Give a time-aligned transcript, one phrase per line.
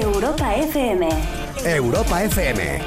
[0.00, 1.08] Europa FM.
[1.64, 2.80] Europa FM.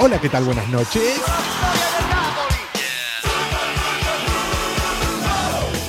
[0.00, 0.44] Hola, ¿qué tal?
[0.44, 1.20] Buenas noches.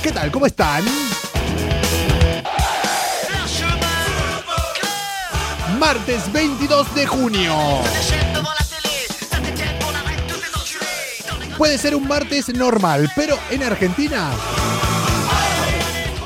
[0.00, 0.30] ¿Qué tal?
[0.30, 0.84] ¿Cómo están?
[5.80, 7.54] Martes 22 de junio.
[11.58, 14.30] Puede ser un martes normal, pero en Argentina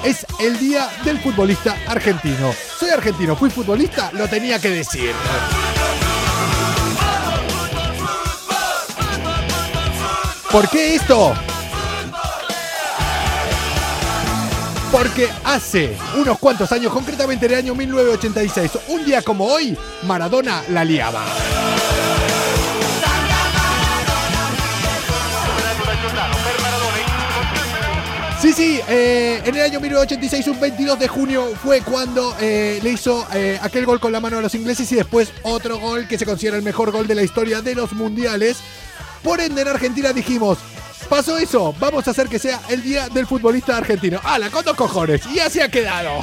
[0.05, 2.53] es el día del futbolista argentino.
[2.79, 5.15] Soy argentino, fui futbolista, lo tenía que decir.
[10.51, 11.33] ¿Por qué esto?
[14.93, 20.63] Porque hace unos cuantos años, concretamente en el año 1986, un día como hoy, Maradona
[20.69, 21.25] la liaba.
[28.43, 32.91] Sí, sí, eh, en el año 1986, un 22 de junio, fue cuando eh, le
[32.91, 36.19] hizo eh, aquel gol con la mano a los ingleses y después otro gol que
[36.19, 38.57] se considera el mejor gol de la historia de los mundiales.
[39.23, 40.59] Por ende, en Argentina dijimos,
[41.09, 44.21] pasó eso, vamos a hacer que sea el día del futbolista argentino.
[44.25, 45.23] ¡Hala, con dos cojones!
[45.33, 46.19] Y así ha quedado.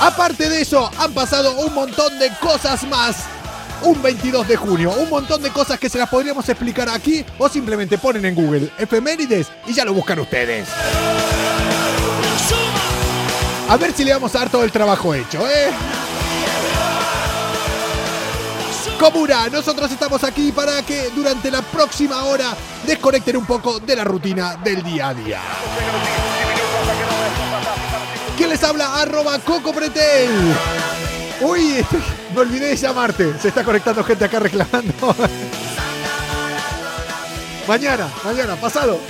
[0.00, 3.35] Aparte de eso, han pasado un montón de cosas más.
[3.86, 7.48] Un 22 de junio, un montón de cosas que se las podríamos explicar aquí o
[7.48, 10.66] simplemente ponen en Google efemérides y ya lo buscan ustedes.
[13.68, 15.70] A ver si le vamos a dar todo el trabajo hecho, ¿eh?
[18.98, 24.02] Comuna, nosotros estamos aquí para que durante la próxima hora desconecten un poco de la
[24.02, 25.40] rutina del día a día.
[28.36, 29.00] ¿Quién les habla?
[29.00, 30.56] Arroba Coco Pretel.
[31.40, 31.98] Uy, este,
[32.36, 33.34] me olvidé de llamarte.
[33.40, 34.92] Se está conectando gente acá reclamando.
[37.66, 39.00] mañana, mañana, pasado.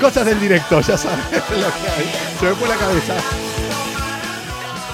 [0.00, 2.12] Cosas del directo, ya sabes lo que hay.
[2.38, 3.14] Se me fue la cabeza.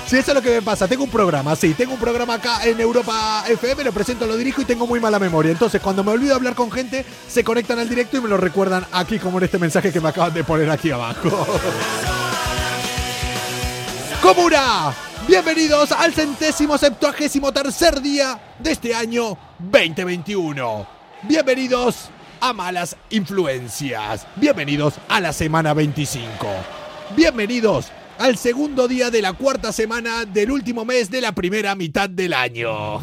[0.06, 0.86] Sí, eso es lo que me pasa.
[0.86, 1.72] Tengo un programa, sí.
[1.72, 5.18] Tengo un programa acá en Europa FM, lo presento, lo dirijo y tengo muy mala
[5.18, 5.50] memoria.
[5.50, 8.86] Entonces, cuando me olvido hablar con gente, se conectan al directo y me lo recuerdan
[8.92, 11.46] aquí, como en este mensaje que me acaban de poner aquí abajo.
[14.22, 14.94] ¡Comuna!
[15.26, 20.86] Bienvenidos al centésimo septuagésimo tercer día de este año 2021.
[21.22, 24.26] Bienvenidos a Malas Influencias.
[24.36, 26.28] Bienvenidos a la semana 25.
[27.16, 32.10] Bienvenidos al segundo día de la cuarta semana del último mes de la primera mitad
[32.10, 33.00] del año.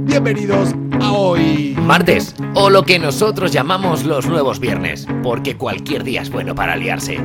[0.00, 1.76] Bienvenidos a hoy.
[1.78, 6.74] Martes, o lo que nosotros llamamos los nuevos viernes, porque cualquier día es bueno para
[6.74, 7.20] liarse.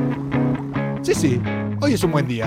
[1.02, 1.40] Sí, sí,
[1.80, 2.46] hoy es un buen día.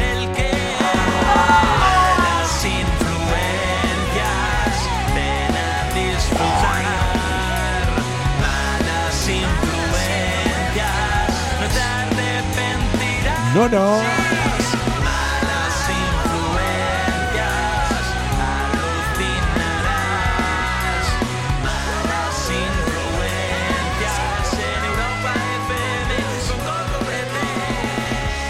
[13.61, 14.01] ¿Cómo no?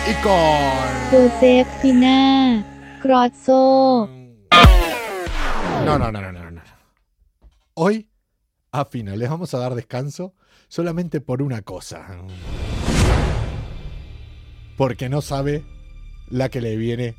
[0.08, 1.10] Y con...
[1.12, 1.30] Tu
[1.82, 2.64] Fina,
[3.02, 4.08] Crozzo.
[5.84, 6.62] No, no, no, no, no, no.
[7.74, 8.10] Hoy,
[8.72, 10.36] a Fina, les vamos a dar descanso
[10.70, 12.08] solamente por una cosa.
[14.82, 15.64] Porque no sabe
[16.32, 17.14] la que le viene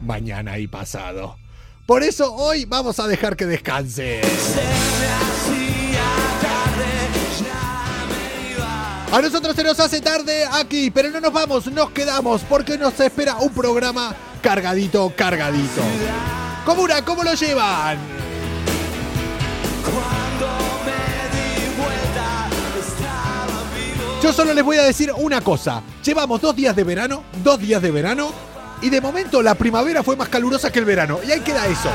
[0.00, 1.36] mañana y pasado.
[1.84, 4.22] Por eso hoy vamos a dejar que descanse.
[9.12, 12.98] A nosotros se nos hace tarde aquí, pero no nos vamos, nos quedamos porque nos
[12.98, 15.82] espera un programa cargadito, cargadito.
[16.64, 17.98] Comuna, ¿cómo lo llevan?
[24.22, 25.82] Yo solo les voy a decir una cosa.
[26.04, 28.30] Llevamos dos días de verano, dos días de verano,
[28.80, 31.18] y de momento la primavera fue más calurosa que el verano.
[31.26, 31.90] Y ahí queda eso.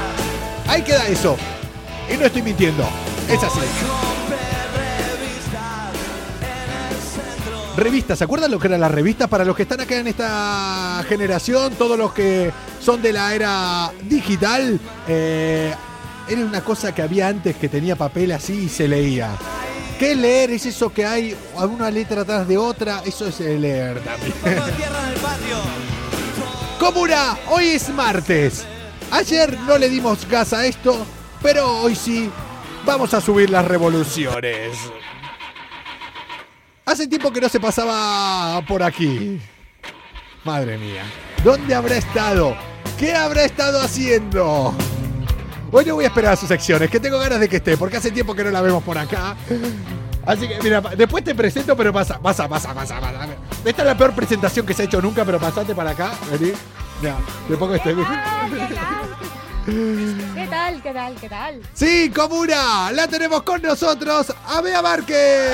[0.68, 1.38] Ahí queda eso.
[2.13, 2.83] Y no estoy mintiendo.
[3.29, 3.59] Es así.
[7.77, 9.30] Revistas, ¿se acuerdan lo que eran las revistas?
[9.30, 12.51] Para los que están acá en esta generación, todos los que
[12.81, 14.77] son de la era digital,
[15.07, 15.73] eh,
[16.27, 19.30] era una cosa que había antes que tenía papel así y se leía.
[19.99, 20.51] ¿Qué leer?
[20.51, 23.01] Es eso que hay una letra atrás de otra.
[23.05, 24.33] Eso es leer también.
[26.79, 28.65] Comuna, hoy es martes.
[29.09, 31.05] Ayer no le dimos gas a esto,
[31.41, 32.29] pero hoy sí
[32.85, 34.77] vamos a subir las revoluciones.
[36.85, 39.39] Hace tiempo que no se pasaba por aquí.
[40.44, 41.03] Madre mía.
[41.44, 42.55] ¿Dónde habrá estado?
[42.99, 44.75] ¿Qué habrá estado haciendo?
[45.71, 47.97] Hoy no voy a esperar a sus secciones, que tengo ganas de que esté, porque
[47.97, 49.35] hace tiempo que no la vemos por acá.
[50.25, 53.27] Así que, mira, después te presento, pero pasa, pasa, pasa, pasa, pasa.
[53.65, 56.53] Esta es la peor presentación que se ha hecho nunca, pero pasate para acá, vení.
[57.01, 57.15] Ya,
[57.47, 57.95] te pongo este.
[59.65, 60.81] ¿Qué tal?
[60.81, 61.15] ¿Qué tal?
[61.15, 61.61] ¿Qué tal?
[61.73, 65.51] Sí, Comuna, la tenemos con nosotros, a Bea Márquez.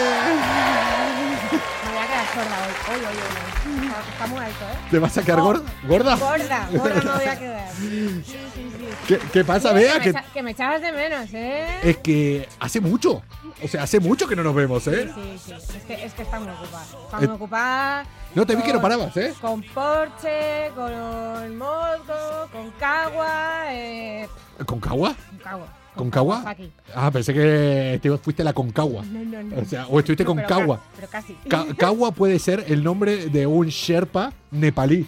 [1.85, 2.73] Me voy a quedar sorda hoy.
[2.95, 3.87] Hoy, hoy, hoy.
[3.87, 4.87] Está, está muy alto, ¿eh?
[4.91, 5.63] ¿Te vas a quedar gorda?
[5.87, 6.15] ¿Gorda?
[6.15, 7.71] Gorda, gorda me voy a quedar.
[7.75, 8.72] Sí, sí, sí.
[9.07, 9.99] ¿Qué, qué pasa, Sí, Bea?
[9.99, 11.67] Que, Que, me, echabas de menos, ¿eh?
[11.83, 13.21] es que hace mucho.
[13.63, 15.09] O sea, hace mucho que no nos vemos, ¿eh?
[15.13, 15.51] Sí, sí.
[15.53, 16.83] Es que, es que está muy ocupada.
[17.05, 18.05] Está Eh, muy ocupada.
[18.35, 19.33] No te vi que no parabas, ¿eh?
[19.39, 23.63] Con Porsche, con Molto, con Cagua.
[23.73, 24.27] Eh,
[24.65, 25.15] ¿Con Cagua?
[25.29, 25.67] con Cagua.
[25.95, 26.37] ¿Con Cagua?
[26.39, 26.71] Kawasaki.
[26.95, 29.03] Ah, pensé que te fuiste a la Concagua.
[29.05, 29.61] No, no, no.
[29.61, 30.77] O sea, o estuviste No, con pero Cagua.
[30.77, 31.33] ca- Pero casi.
[31.47, 35.05] Ca- Cagua puede ser el nombre de un Sherpa nepalí.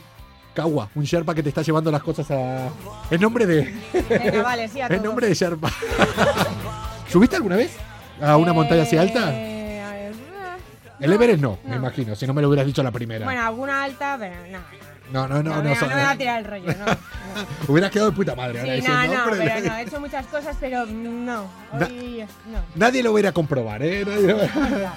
[0.55, 2.69] Cagua, un Sherpa que te está llevando las cosas a.
[3.11, 3.71] El nombre de.
[4.09, 5.05] Venga, vale, sí, a El todo.
[5.07, 5.69] nombre de Sherpa.
[7.09, 7.75] ¿Subiste alguna vez
[8.21, 9.31] a una montaña así alta?
[9.33, 10.13] Eh, a ver,
[10.99, 11.75] El no, Everest no, me no.
[11.75, 12.15] imagino.
[12.15, 13.25] Si no me lo hubieras dicho la primera.
[13.25, 14.59] Bueno, alguna alta, pero no.
[15.11, 15.87] no, no, no, No, no.
[15.87, 16.85] me va a tirar el rollo, no.
[16.85, 16.97] no.
[17.67, 20.25] Hubieras quedado de puta madre ahora Sí, no, no, "Hombre, pero no, he hecho muchas
[20.27, 21.47] cosas, pero no.
[21.73, 22.59] Hoy, no.
[22.75, 24.03] Nadie lo va a ir a comprobar, ¿eh?
[24.05, 24.93] Nadie lo va a-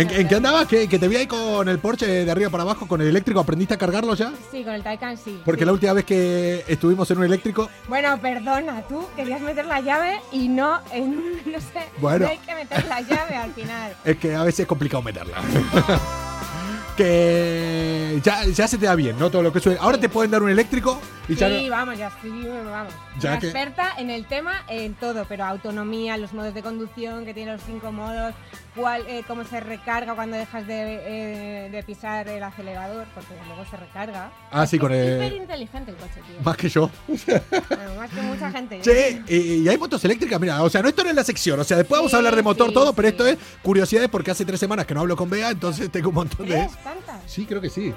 [0.00, 0.66] ¿En, en qué andabas?
[0.66, 3.38] ¿Que, te vi ahí con el Porsche de arriba para abajo, con el eléctrico.
[3.40, 4.32] ¿Aprendiste a cargarlo ya?
[4.50, 5.42] Sí, con el Taycan sí.
[5.44, 5.66] Porque sí.
[5.66, 10.18] la última vez que estuvimos en un eléctrico, Bueno, perdona, tú querías meter la llave
[10.32, 11.82] y no en un- no sé.
[11.98, 12.24] Bueno.
[12.24, 13.92] No hay que meter la llave al final.
[14.04, 15.36] es que a veces es complicado meterla.
[16.96, 19.30] que ya, ya se te da bien, ¿no?
[19.30, 19.78] Todo lo que suele.
[19.80, 22.92] Ahora te pueden dar un eléctrico y ya Sí, no- vamos, ya estoy, vamos.
[23.18, 27.32] Ya que- experta en el tema, en todo, pero autonomía, los modos de conducción, que
[27.34, 28.34] tiene los cinco modos,
[28.80, 31.00] cuál, eh, cómo se recarga cuando dejas de,
[31.66, 34.30] eh, de pisar el acelerador, porque luego se recarga.
[34.50, 36.36] Ah, sí, con es el- súper inteligente el coche, tío.
[36.42, 36.90] Más que yo.
[37.06, 38.80] Bueno, más que mucha gente.
[38.80, 41.60] Che, y, y hay motos eléctricas, mira, o sea, no esto no es la sección,
[41.60, 43.12] o sea, después vamos a Sí, hablar de motor sí, todo, pero sí.
[43.12, 46.14] esto es curiosidades porque hace tres semanas que no hablo con Bea, entonces tengo un
[46.16, 46.68] montón de...
[46.82, 47.20] ¿Tantas?
[47.26, 47.92] Sí, creo que sí.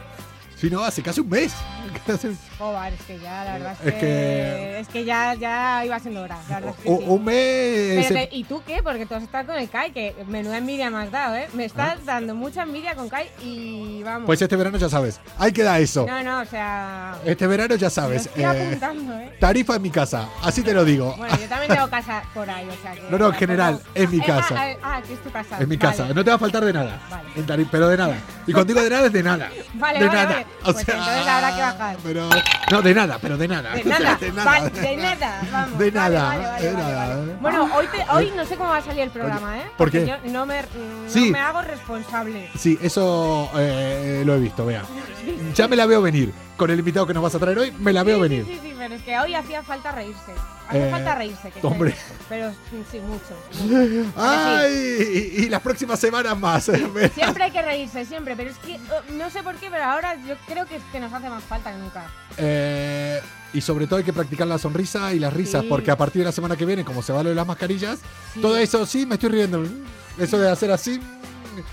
[0.64, 1.54] Sí, no, hace casi un mes.
[2.58, 6.00] Joder, es que ya, la verdad es, Es que, que- es que ya, ya iba
[6.00, 6.38] siendo hora.
[6.48, 7.04] La verdad es que u- sí.
[7.06, 8.06] Un mes...
[8.08, 8.82] Pero que- ¿Y tú qué?
[8.82, 11.50] Porque tú has estado con el Kai, que menuda envidia me has dado, ¿eh?
[11.54, 14.22] Me estás dando mucha envidia con Kai y vamos.
[14.22, 14.26] Ah.
[14.26, 15.20] Pues este verano ya sabes.
[15.38, 16.06] Ahí queda eso.
[16.08, 17.18] No, no, o sea.
[17.26, 18.28] Este verano ya sabes.
[18.28, 19.36] estoy eh, apuntando, ¿eh?
[19.42, 21.14] tarifa en mi casa, así te lo digo.
[21.18, 23.02] Bueno, yo también tengo casa por ahí, o sea que.
[23.12, 24.56] No, no, en general, en mi Eh, casa.
[24.58, 25.58] Ah, ah, que es tu casa.
[25.60, 25.98] En mi Vale.
[25.98, 27.02] casa, no te va a faltar de nada.
[27.10, 27.30] Vale.
[27.36, 28.16] En pero de nada.
[28.48, 29.50] Y cuando digo de nada es de nada.
[29.74, 30.44] Vale, de vale, nada.
[30.66, 31.98] O Pues sea, entonces habrá que bajar.
[32.04, 32.30] Pero,
[32.72, 33.72] no, de nada, pero de nada.
[33.76, 35.78] De nada, de vale, de nada, vamos.
[35.80, 37.32] De nada, vale, vale, de nada, vale.
[37.32, 37.36] ¿eh?
[37.42, 39.64] Bueno, hoy, te- hoy no sé cómo va a salir el programa, ¿eh?
[39.78, 40.08] ¿Por Porque qué?
[40.08, 40.68] Yo no me, no
[41.10, 41.32] Sí.
[41.32, 42.50] me hago responsable.
[42.58, 44.84] Sí, eso eh, lo he visto, vea.
[45.56, 46.34] Ya me la veo venir.
[46.56, 48.46] Con el invitado que nos vas a traer hoy, me la veo sí, venir.
[48.46, 50.34] Sí, sí, sí, pero es que hoy hacía falta reírse.
[50.68, 51.52] Hace Eh, falta reírse.
[51.52, 51.92] Que hombre.
[51.92, 51.98] sé,
[52.30, 54.12] Pero sí, sí, mucho.
[54.18, 55.32] ¡Ay!
[55.38, 56.64] Y, y las próximas semanas más.
[57.14, 58.36] Siempre hay que reírse, siempre.
[58.36, 61.12] Pero es que oh, no sé por qué, pero ahora yo creo que, que nos
[61.14, 62.06] hace más falta que nunca.
[62.38, 63.22] Eh,
[63.54, 65.68] y sobre todo hay que practicar la sonrisa y las risas, Sí.
[65.70, 68.00] porque a partir de la semana que viene, como se va lo de las mascarillas,
[68.34, 68.42] Sí.
[68.42, 69.64] todo eso, sí, me estoy riendo.
[70.18, 71.00] Eso de hacer así,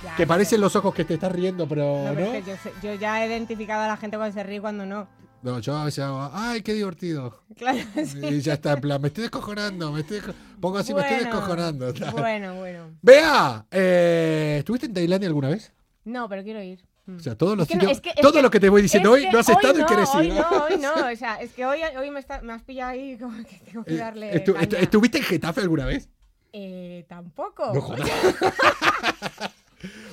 [0.05, 2.21] Ya, que parecen los ojos que te estás riendo, pero No, no.
[2.35, 4.85] es que yo, yo ya he identificado a la gente cuando se ríe y cuando
[4.85, 5.09] no.
[5.43, 7.41] No, yo a veces hago, ¡ay, qué divertido!
[7.57, 8.19] Claro, sí.
[8.23, 11.19] Y ya está, en plan, me estoy descojonando, me estoy desco- Pongo así, me estoy
[11.25, 11.93] descojonando.
[12.13, 12.91] Bueno, bueno.
[13.03, 15.73] Vea, eh, ¿estuviste en Tailandia alguna vez?
[16.05, 16.83] No, pero quiero ir.
[17.07, 17.17] Mm.
[17.17, 18.61] O sea, todos los Es que no- sitios, es que- es todo que- lo que
[18.61, 20.35] te voy diciendo hoy no has estado hoy y quieres hoy ir.
[20.35, 20.93] no, hoy no.
[21.13, 23.85] O sea, es que hoy, hoy me, está- me has pillado ahí como que tengo
[23.85, 24.33] que Eh, darle.
[24.33, 24.83] estu- estu- caña.
[24.83, 26.09] ¿Estuviste en Getafe alguna vez?
[26.53, 27.73] Eh, tampoco.
[27.75, 28.09] No jodas.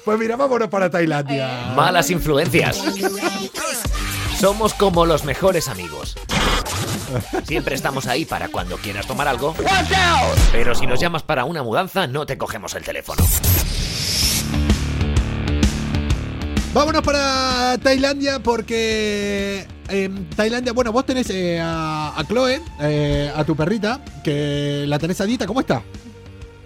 [0.06, 1.72] pues mira, vámonos para Tailandia.
[1.72, 1.76] Eh.
[1.76, 2.78] Malas influencias.
[4.40, 6.16] Somos como los mejores amigos.
[7.46, 9.56] Siempre estamos ahí para cuando quieras tomar algo.
[10.52, 13.26] Pero si nos llamas para una mudanza, no te cogemos el teléfono.
[16.74, 23.44] Vámonos para Tailandia porque en Tailandia, bueno, vos tenés eh, a, a Chloe, eh, a
[23.44, 25.82] tu perrita, que la tenés a dieta, ¿cómo está?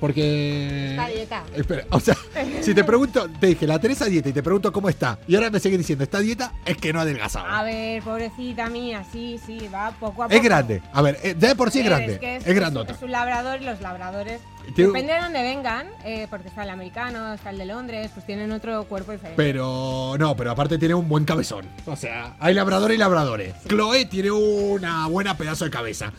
[0.02, 0.90] Porque.
[0.92, 1.44] Está a dieta.
[1.56, 2.18] Espera, o sea,
[2.62, 5.36] si te pregunto, te dije, la tenés a dieta y te pregunto cómo está, y
[5.36, 7.64] ahora me sigues diciendo, está a dieta, es que no ha A adelgazado.
[7.66, 10.36] ver, pobrecita mía, sí, sí, va poco a poco.
[10.36, 10.82] Es grande.
[10.92, 12.20] A ver, eh, de por sí es grande.
[12.20, 12.92] que Es, es, grandota.
[12.94, 14.42] Es un labrador y los labradores,
[14.76, 18.26] Tiene- depende de dónde vengan, eh, porque está el americano, está el de Londres, pues
[18.26, 19.38] tienen otro cuerpo diferente.
[19.38, 21.68] Pero no, pero aparte tiene un buen cabezón.
[21.86, 23.54] O sea, hay labradores y labradores.
[23.68, 26.12] Chloe tiene una buena pedazo de cabeza.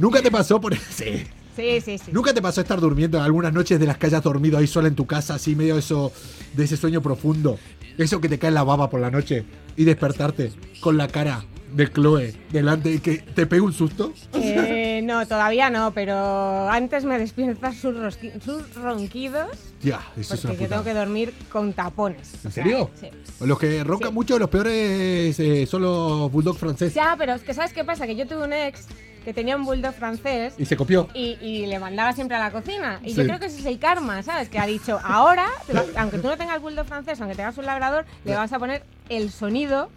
[0.00, 1.24] ¿Nunca te pasó por sí.
[1.58, 2.10] Sí, sí, sí.
[2.12, 4.94] ¿Nunca te pasó estar durmiendo algunas noches de las que hayas dormido ahí sola en
[4.94, 6.12] tu casa, así medio eso
[6.54, 7.58] de ese sueño profundo?
[7.98, 9.44] Eso que te cae la baba por la noche
[9.76, 14.14] y despertarte con la cara de Chloe delante y que te pegue un susto.
[14.32, 17.94] Eh, no, todavía no, pero antes me despiertan sus,
[18.42, 19.48] sus ronquidos
[19.82, 22.32] Ya, eso es una yo tengo que dormir con tapones.
[22.44, 22.90] ¿En serio?
[22.98, 23.08] sí.
[23.44, 24.14] Los que roncan Sí.
[24.14, 26.94] mucho, los peores eh, son los bulldogs franceses.
[26.94, 28.06] Ya, pero es que ¿sabes qué pasa?
[28.06, 28.86] Que yo tuve un ex
[29.28, 31.06] que tenía un bulldog francés Y se copió.
[31.12, 32.98] y, y le mandaba siempre a la cocina.
[33.04, 33.16] Y Sí.
[33.16, 34.48] yo creo que ese es el karma, ¿sabes?
[34.48, 38.06] Que ha dicho, ahora, vas- aunque tú no tengas bulldog francés, aunque tengas un labrador,
[38.24, 39.90] le vas a poner el sonido,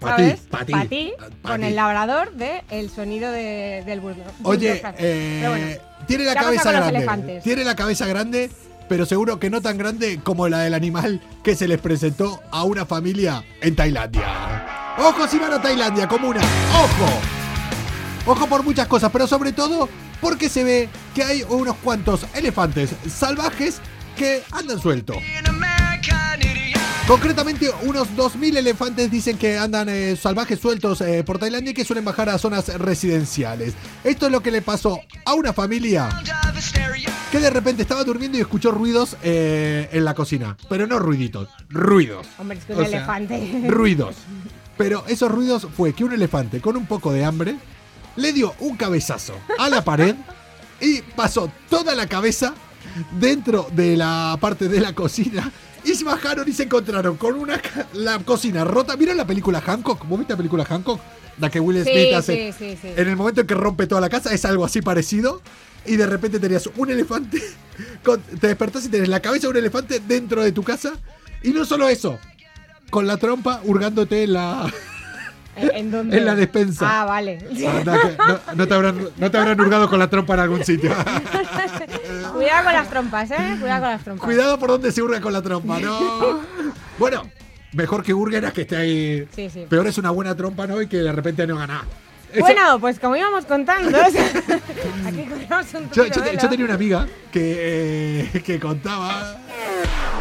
[0.00, 0.40] Para ti, ¿sabes?
[0.50, 0.72] para ti.
[0.72, 1.12] Pa' ti,
[1.42, 4.24] pa' con el labrador de el sonido de- del bulldog.
[4.42, 5.66] Oye, eh, Pero bueno,
[6.06, 7.40] tiene la ¿qué ha cabeza grande.
[7.44, 8.50] Tiene la cabeza grande,
[8.88, 12.64] pero seguro que no tan grande como la del animal que se les presentó a
[12.64, 14.94] una familia en Tailandia.
[14.96, 16.40] Ojo si van a Tailandia, comuna.
[16.40, 17.41] Ojo.
[18.24, 19.88] Ojo por muchas cosas, pero sobre todo
[20.20, 23.80] porque se ve que hay unos cuantos elefantes salvajes
[24.16, 25.16] que andan sueltos.
[27.08, 31.84] Concretamente, unos 2.000 elefantes dicen que andan eh, salvajes sueltos eh, por Tailandia y que
[31.84, 33.74] suelen bajar a zonas residenciales.
[34.04, 36.08] Esto es lo que le pasó a una familia
[37.32, 40.56] que de repente estaba durmiendo y escuchó ruidos eh, en la cocina.
[40.68, 42.28] Pero no ruiditos, ruidos.
[42.38, 43.64] Hombre, es que O un sea, elefante.
[43.68, 44.14] Ruidos.
[44.78, 47.56] Pero esos ruidos fue que un elefante con un poco de hambre
[48.16, 50.14] le dio un cabezazo a la pared
[50.80, 52.54] y pasó toda la cabeza
[53.18, 55.50] dentro de la parte de la cocina.
[55.84, 57.60] Y se bajaron y se encontraron con una
[57.94, 58.94] la cocina rota.
[58.96, 60.06] ¿Vieron la película Hancock?
[60.06, 61.00] ¿Vos viste la película Hancock?
[61.40, 62.52] La que Will Smith Sí, hace.
[62.52, 62.88] sí, sí, sí.
[62.96, 65.40] En el momento en que rompe toda la casa, es algo así parecido.
[65.84, 67.42] Y de repente tenías un elefante.
[68.04, 70.92] con- te despertás y tenés la cabeza de un elefante dentro de tu casa.
[71.42, 72.20] Y no solo eso,
[72.90, 74.72] con la trompa hurgándote la.
[75.56, 76.18] ¿En, en dónde?
[76.18, 77.02] En la despensa.
[77.02, 77.38] Ah, vale.
[77.78, 80.90] Anda, no, no te habrán, no te habrán hurgado con la trompa en algún sitio.
[82.32, 83.56] Cuidado con las trompas, ¿eh?
[83.60, 84.24] Cuidado con las trompas.
[84.24, 86.40] Cuidado por donde se hurga con la trompa, ¿no?
[86.98, 87.22] Bueno,
[87.72, 89.28] mejor que hurguen a que esté ahí.
[89.34, 89.66] Sí, sí.
[89.68, 90.80] Peor es una buena trompa, ¿no?
[90.80, 91.82] Y que de repente no gana.
[92.32, 94.26] Eso- Bueno, pues como íbamos contando, o sea,
[95.06, 99.36] aquí corremos un yo, yo yo tenía una amiga que, eh, que contaba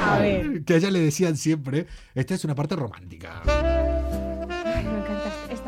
[0.05, 0.63] A ver.
[0.65, 3.41] que a ella le decían siempre, esta es una parte romántica,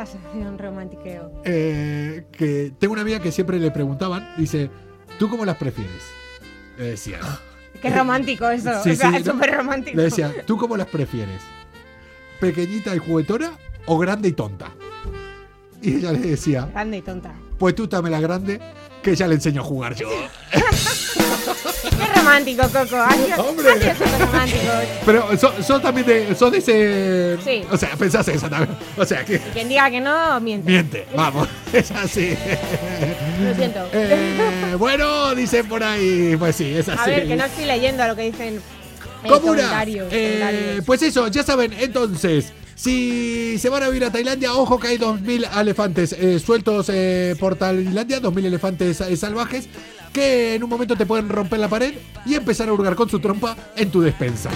[0.03, 1.41] esta sección romantiqueo.
[1.45, 4.69] eh, que tengo una amiga que siempre le preguntaban, dice,
[5.19, 6.03] ¿tú cómo las prefieres?
[6.77, 7.19] Le decía,
[7.81, 8.71] Qué romántico eso.
[8.83, 9.97] Sí, o sea, sí, es no, súper romántico.
[9.97, 11.41] le decía, ¿tú cómo las prefieres?
[12.39, 13.51] ¿Pequeñita y juguetona
[13.85, 14.71] o grande y tonta?
[15.81, 17.33] Y ella le decía, Grande y tonta.
[17.57, 18.59] pues tú dame la grande,
[19.01, 20.07] que ya le enseño a jugar yo.
[22.05, 22.97] Qué romántico, Coco.
[23.43, 23.93] Hombre.
[24.19, 24.71] romántico.
[25.05, 27.37] Pero son, son también de, son de ese...
[27.43, 27.63] Sí.
[27.71, 28.77] O sea, pensás eso también.
[28.97, 30.69] O sea, que Quien diga que no, miente.
[30.69, 32.35] miente, vamos, es así.
[33.43, 33.87] Lo siento.
[33.93, 36.99] Eh, bueno, dicen por ahí, pues sí, es así.
[37.01, 38.61] A ver, que no estoy leyendo lo que dicen
[39.23, 39.83] en Comuna.
[39.87, 44.87] Eh, pues eso, ya saben, entonces, si se van a vivir a Tailandia, ojo que
[44.87, 49.69] hay 2.000 elefantes eh, sueltos eh, por Tailandia, 2.000 elefantes eh, salvajes,
[50.13, 53.19] que en un momento te pueden romper la pared y empezar a hurgar con su
[53.19, 54.49] trompa en tu despensa.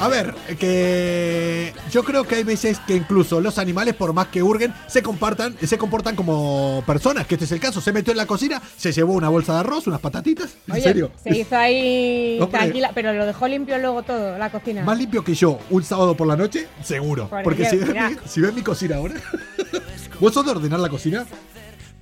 [0.00, 4.42] A ver, que yo creo que hay veces que incluso los animales, por más que
[4.42, 7.82] hurguen, se compartan, se comportan como personas, que este es el caso.
[7.82, 10.56] Se metió en la cocina, se llevó una bolsa de arroz, unas patatitas.
[10.66, 11.10] ¿En Oye, serio?
[11.22, 12.58] se hizo ahí Hombre.
[12.58, 14.84] tranquila, pero lo dejó limpio luego todo, la cocina.
[14.84, 17.28] Más limpio que yo un sábado por la noche, seguro.
[17.28, 19.16] Por Porque si ves, mi, si ves mi cocina ahora.
[20.20, 21.26] ¿Vos sos de ordenar la cocina?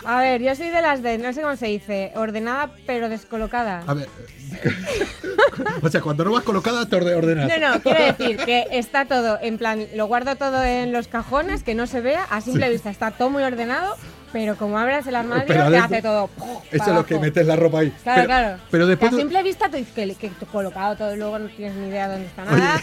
[0.04, 3.82] A ver, yo soy de las de, no sé cómo se dice, ordenada pero descolocada.
[3.86, 4.08] A ver.
[5.82, 7.48] o sea, cuando no vas colocada, te orde- ordenas.
[7.48, 11.62] No, no, quiero decir que está todo, en plan, lo guardo todo en los cajones,
[11.62, 12.72] que no se vea, a simple Sí.
[12.72, 13.96] vista está todo muy ordenado,
[14.32, 16.30] pero como abras el armario, Pero te hace todo.
[16.70, 17.90] Eso es lo que metes la ropa ahí.
[18.02, 18.58] Claro, pero, claro.
[18.70, 19.10] Pero después.
[19.10, 22.08] Que a simple vista tú dices que, que colocado todo, luego no tienes ni idea
[22.08, 22.80] dónde está nada.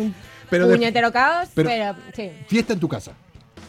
[0.50, 2.30] Pero de- puñetero caos, pero- pero, sí.
[2.46, 3.12] Fiesta en tu casa.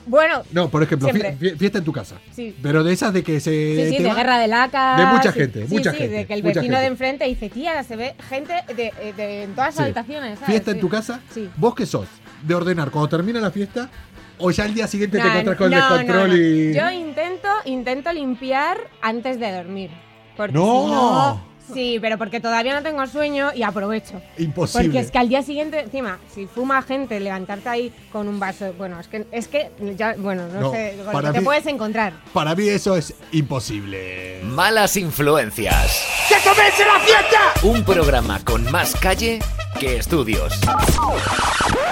[0.08, 1.56] Bueno, No, por ejemplo, Siempre.
[1.58, 2.16] fiesta en tu casa.
[2.36, 2.56] Sí.
[2.62, 3.50] Pero de esas de que se.
[3.52, 4.98] sí, sí, te de va- guerra de lacas.
[5.00, 7.50] De mucha sí, gente, sí, mucha sí, gente, de que el vecino de enfrente dice,
[7.50, 10.40] tía, se ve gente de, eh, de- en todas las habitaciones.
[10.40, 10.46] ¿sabes?
[10.54, 11.20] Fiesta en tu casa.
[11.34, 11.50] Sí.
[11.58, 12.08] ¿Vos qué sos?
[12.44, 13.90] De ordenar cuando termina la fiesta
[14.38, 16.36] o ya al día siguiente te encuentras con no, el descontrol no.
[16.38, 16.74] y.
[16.74, 19.90] Yo intento, intento limpiar antes de dormir.
[20.38, 20.84] Porque ¡No!
[20.86, 21.42] si no-
[21.74, 24.22] Sí, pero porque todavía no tengo sueño y aprovecho.
[24.38, 24.86] Imposible.
[24.86, 28.74] Porque es que al día siguiente, encima, si fuma gente, levantarte ahí con un vaso,
[28.74, 32.14] bueno, es que, es que ya, bueno, no, No, sé, con lo te puedes encontrar.
[32.34, 34.42] Para mí eso es imposible.
[34.44, 36.06] Malas influencias.
[36.30, 37.54] ¡Que comience la fiesta!
[37.64, 39.40] Un programa con más calle
[39.80, 40.54] que estudios.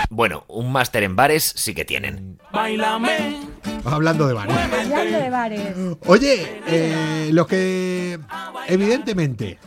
[0.09, 2.39] Bueno, un máster en bares sí que tienen.
[2.51, 3.41] Bailame,
[3.85, 4.55] Hablando de bares.
[4.57, 5.75] Hablando de bares.
[6.05, 8.19] Oye, eh, los que
[8.67, 9.59] evidentemente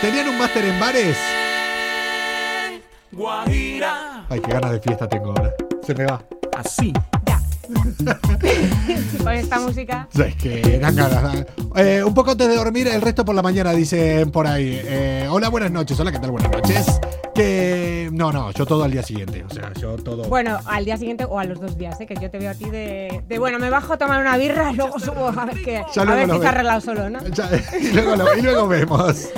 [0.00, 1.16] tenían un máster en bares.
[4.28, 5.54] Ay, qué ganas de fiesta tengo ahora.
[5.82, 6.22] Se me va.
[6.56, 6.92] Así.
[9.22, 10.08] Con esta música.
[10.18, 11.44] Es que dan ganas.
[11.76, 14.80] Eh, un poco antes de dormir, el resto por la mañana, dicen por ahí.
[14.84, 15.98] Eh, hola, buenas noches.
[16.00, 16.30] Hola, ¿qué tal?
[16.30, 16.86] Buenas noches.
[17.34, 18.08] Que.
[18.12, 19.44] No, no, yo todo al día siguiente.
[19.44, 20.24] O sea, yo todo.
[20.24, 22.06] Bueno, al día siguiente o a los dos días, ¿eh?
[22.06, 24.72] que yo te veo a ti de, de, bueno, me bajo a tomar una birra,
[24.76, 27.20] luego subo a ver, que, a ver si ha arreglado solo, ¿no?
[27.28, 29.28] Ya, y, luego lo- y luego vemos.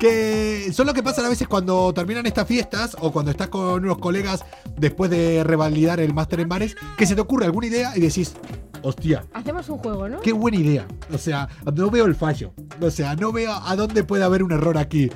[0.00, 3.84] Que son lo que pasan a veces cuando terminan estas fiestas o cuando estás con
[3.84, 4.44] unos colegas
[4.78, 8.32] después de revalidar el máster en bares, que se te ocurre alguna idea y decís,
[8.82, 10.20] hostia, Hacemos un juego, ¿no?
[10.22, 10.88] qué buena idea.
[11.12, 12.54] O sea, no veo el fallo.
[12.80, 15.10] O sea, no veo a dónde puede haber un error aquí.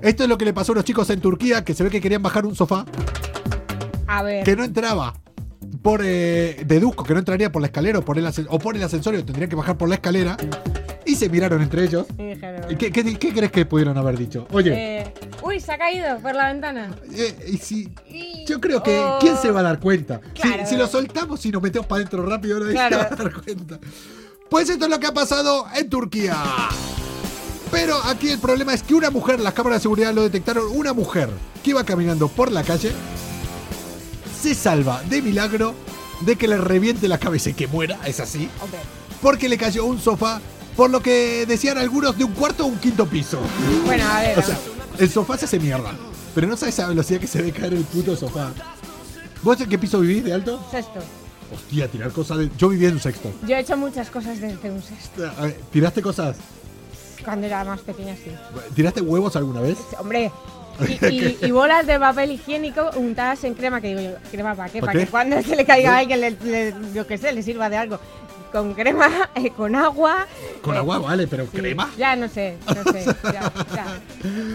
[0.00, 2.00] Esto es lo que le pasó a unos chicos en Turquía que se ve que
[2.00, 2.86] querían bajar un sofá
[4.06, 4.42] A ver.
[4.44, 5.12] que no entraba.
[5.82, 8.82] Por, eh, deduzco que no entraría por la escalera o por el, o por el
[8.82, 10.36] ascensor, tendrían que bajar por la escalera.
[11.06, 12.06] Y se miraron entre ellos.
[12.16, 14.46] ¿Qué, qué, qué crees que pudieron haber dicho?
[14.52, 16.94] Oye, eh, uy, se ha caído por la ventana.
[17.14, 19.18] eh, y si, Y- yo creo que oh.
[19.20, 20.20] ¿quién se va a dar cuenta?
[20.66, 22.96] Si- lo soltamos y nos metemos para adentro rápido, nadie Claro.
[22.98, 23.78] se va a dar cuenta.
[24.50, 26.36] Pues esto es lo que ha pasado en Turquía.
[27.72, 30.92] Pero aquí el problema es que una mujer, las cámaras de seguridad lo detectaron, una
[30.92, 31.30] mujer
[31.64, 32.92] que iba caminando por la calle
[34.40, 35.74] se salva de milagro
[36.22, 38.78] de que le reviente la cabeza y que muera, es así, Hombre,
[39.20, 40.40] porque le cayó un sofá,
[40.76, 43.38] por lo que decían algunos de un cuarto o un quinto piso.
[43.84, 44.38] bueno, a ver.
[44.38, 44.58] O sea,
[44.98, 45.92] el sofá se hace mierda.
[46.34, 48.52] Pero no sabes a la velocidad que se ve caer el puto sofá.
[49.42, 50.64] ¿Vos en qué piso vivís de alto?
[50.70, 51.00] sexto.
[51.52, 52.50] Hostia, tirar cosas de...
[52.56, 53.32] Yo vivía en un sexto.
[53.46, 55.28] Yo he hecho muchas cosas desde un sexto.
[55.36, 56.36] A ver, ¿Tiraste cosas?
[57.24, 58.30] Cuando era más pequeña, sí.
[58.74, 59.76] ¿Tiraste huevos alguna vez?
[59.98, 60.30] Hombre.
[60.88, 64.68] Y, y- y bolas de papel higiénico untadas en crema, que digo yo, ¿crema para
[64.70, 64.80] qué?
[64.80, 67.42] ¿Pa Para que cuando se le caiga a alguien, le, le- yo qué sé, le
[67.42, 67.98] sirva de algo.
[68.52, 70.26] Con crema, eh, con agua.
[70.60, 71.56] Con eh, agua, vale, pero sí.
[71.56, 71.88] crema.
[71.96, 73.04] Ya no sé, no sé.
[73.24, 73.86] Ya, ya,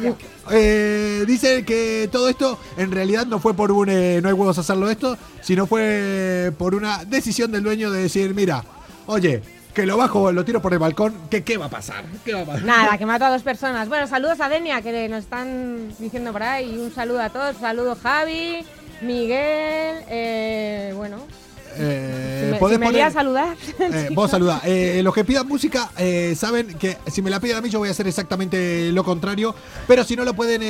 [0.03, 0.13] ya.
[0.51, 4.57] Eh, dice que todo esto en realidad no fue por un eh, no hay huevos
[4.57, 8.63] a hacerlo esto, sino fue por una decisión del dueño de decir, mira,
[9.07, 9.41] oye,
[9.75, 12.05] que lo bajo, lo tiro por el balcón, que qué va a pasar?
[12.23, 12.63] ¿Qué va a pasar?
[12.63, 13.87] Nada, que mató a dos personas.
[13.89, 16.77] Bueno, saludos a Denia, que nos están diciendo por ahí.
[16.79, 17.57] Un saludo a todos.
[17.57, 18.65] Saludo Javi,
[19.01, 21.17] Miguel, eh, bueno.
[21.77, 23.57] Eh, Si me, podés si me poner- lías a saludar.
[23.79, 24.61] Eh, vos saluda.
[24.65, 27.79] Eh, los que pidan música eh, saben que si me la piden a mí yo
[27.79, 29.53] voy a hacer exactamente lo contrario.
[29.87, 30.61] Pero si no lo pueden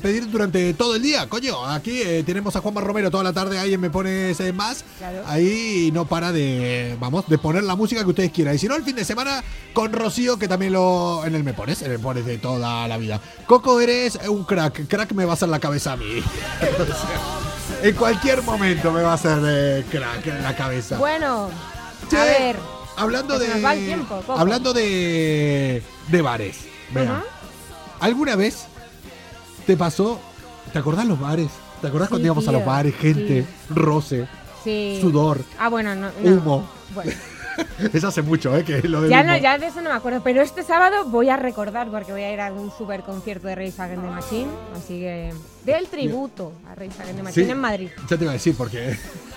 [0.00, 1.64] pedir durante todo el día, coño.
[1.66, 4.84] Aquí tenemos a Juanma Romero toda la tarde ahí en Me Pones Más.
[4.98, 5.22] Claro.
[5.26, 8.54] Ahí no para de, vamos, de poner la música que ustedes quieran.
[8.54, 9.42] Y si no, el fin de semana
[9.72, 12.86] con Rocío, que también lo en el Me Pones, en el Me Pones de toda
[12.88, 13.20] la vida.
[13.46, 14.86] Coco, eres un crack.
[14.88, 16.04] Crack me va a hacer la cabeza a mí.
[17.82, 20.98] En cualquier momento me va a hacer eh, crack en la cabeza.
[20.98, 21.50] Bueno,
[22.10, 22.56] Che, a ver.
[22.96, 26.58] hablando de va el tiempo, hablando de de bares.
[26.90, 27.24] Vea, Ajá.
[28.00, 28.66] ¿Alguna vez
[29.66, 30.20] te pasó?
[30.72, 31.48] ¿Te acordás los bares?
[31.80, 34.26] ¿Te acordás Sí, cuando íbamos a los bares, gente, roce,
[34.64, 34.98] Sí.
[35.00, 35.40] sudor?
[35.58, 36.10] Ah, bueno, no.
[36.22, 36.30] no.
[36.30, 36.68] Humo.
[36.94, 37.12] Bueno,
[37.92, 38.64] Eso hace mucho, ¿eh?
[38.64, 40.20] Que lo ya, no, ya de eso no me acuerdo.
[40.22, 43.54] Pero este sábado voy a recordar porque voy a ir a un super concierto de
[43.54, 44.48] Rage Against the Machine.
[44.76, 45.32] Así que.
[45.64, 47.50] Del tributo a Rage Against the Machine Sí.
[47.52, 47.88] en Madrid.
[48.08, 48.94] Ya te iba a decir porque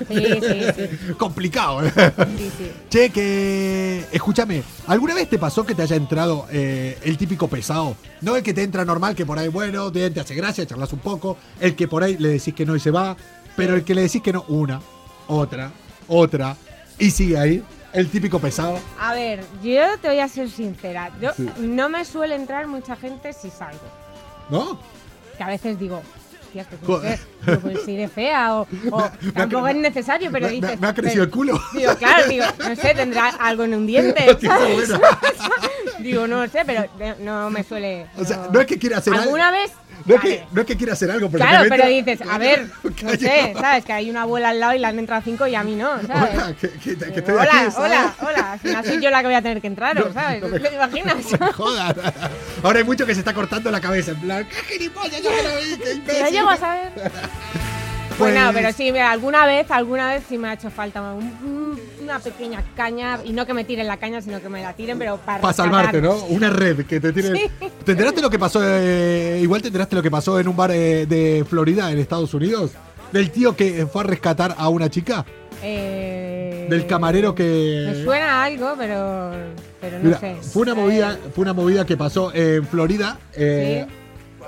[0.07, 1.13] Sí, sí, sí.
[1.17, 1.91] complicado, ¿eh?
[2.37, 2.71] sí, sí.
[2.89, 4.05] Che, que.
[4.11, 7.95] Escúchame, ¿alguna vez te pasó que te haya entrado eh, el típico pesado?
[8.21, 10.93] No el que te entra normal, que por ahí, bueno, te, te hace gracia, charlas
[10.93, 11.37] un poco.
[11.59, 13.15] El que por ahí le decís que no y se va.
[13.57, 14.79] Pero el que le decís que no, una,
[15.27, 15.71] otra,
[16.07, 16.55] otra,
[16.97, 17.63] y sigue ahí.
[17.93, 18.79] El típico pesado.
[18.99, 21.11] A ver, yo te voy a ser sincera.
[21.21, 21.49] Yo Sí.
[21.59, 23.81] no me suele entrar mucha gente si salgo.
[24.49, 24.79] ¿No?
[25.37, 26.01] Que a veces digo,
[26.59, 30.53] hostia, pues, no pues si de fea o, o me tampoco es necesario, pero me,
[30.53, 30.79] dices.
[30.79, 31.61] me ha crecido el pero- culo.
[31.73, 34.89] Digo, claro, digo, no sé, tendrá algo en un diente, Qué ¿sabes?
[34.89, 34.99] bueno.
[35.99, 38.05] digo, no sé, pero no- no me suele.
[38.17, 39.23] O sea, no es que quiera hacer algo.
[39.25, 39.71] ¿Alguna vez?
[40.03, 42.67] No es, que, no es que quiera hacer algo, pero Claro, pero dices, a ver,
[43.03, 43.85] no sé, ¿sabes?
[43.85, 45.91] Que hay una abuela al lado y le han entrado cinco y a mí no,
[46.07, 46.31] ¿sabes?
[46.33, 48.57] Hola, que, que- que Digo, estoy hola, hola, hola.
[48.59, 50.41] Final soy yo la que voy a tener que entrar, No, ¿sabes?
[50.41, 51.15] no me- ¿Te imaginas?
[51.39, 52.11] No me.
[52.63, 55.21] Ahora hay mucho que se está cortando la cabeza, en plan, ¡qué gilipollas!
[55.21, 56.23] Yo me lo vi, qué imbécil!
[56.41, 56.91] Llego a saber.
[58.17, 61.01] Pues Pues- no, pero sí, mira, alguna vez, alguna vez sí me ha hecho falta
[61.01, 64.61] un- un- una pequeña caña, y no que me tiren la caña, sino que me
[64.61, 66.15] la tiren, pero para Para salvarte, ¿no?
[66.25, 67.49] Una red que te tiene.
[67.83, 68.59] ¿Te enteraste lo que pasó?
[68.63, 72.31] eh, igual te enteraste lo que pasó en un bar eh, de Florida, en Estados
[72.35, 72.71] Unidos.
[73.11, 75.25] Del tío que fue a rescatar a una chica.
[75.63, 77.87] Eh, Del camarero que.
[77.95, 79.31] Me suena algo, pero,
[79.79, 80.35] pero no Mira, sé.
[80.41, 83.17] fue una movida, fue una movida que pasó en Florida.
[83.35, 83.87] eh,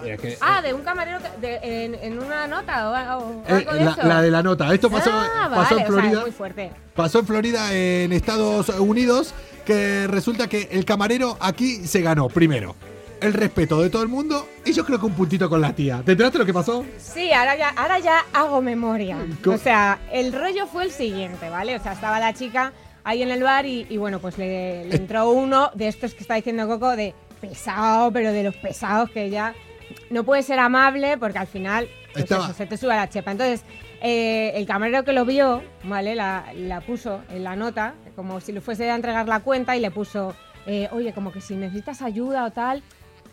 [0.04, 3.84] que- Ah, de un camarero de- en, en una nota o, o eh, algo de
[3.86, 4.04] la, eso.
[4.04, 4.74] la de la nota.
[4.74, 6.22] Esto pasó, Ah, pasó vale, en o sea, Florida.
[6.22, 6.72] muy fuerte.
[6.96, 9.34] Pasó en Florida, en Estados Unidos,
[9.66, 12.76] que resulta que el camarero aquí se ganó, primero,
[13.22, 16.02] el respeto de todo el mundo y yo creo que un puntito con la tía.
[16.06, 16.84] ¿Te enteraste lo que pasó?
[17.00, 19.18] Sí, ahora ya, ahora ya hago memoria.
[19.44, 19.56] ¿Cómo?
[19.56, 21.76] O sea, el rollo fue el siguiente, ¿vale?
[21.78, 22.74] O sea, estaba la chica
[23.06, 26.22] ahí en el bar y, y bueno, pues le, le entró uno de estos que
[26.22, 29.54] está diciendo Coco, de pesado, pero de los pesados que ya
[30.10, 33.32] no puede ser amable porque al final pues eso, se te sube la chepa.
[33.32, 33.64] Entonces,
[34.02, 36.16] eh, el camarero que lo vio, ¿vale?
[36.16, 39.80] La, la puso en la nota, como si le fuese a entregar la cuenta y
[39.80, 42.84] le puso, eh, oye, como que si necesitas ayuda o tal,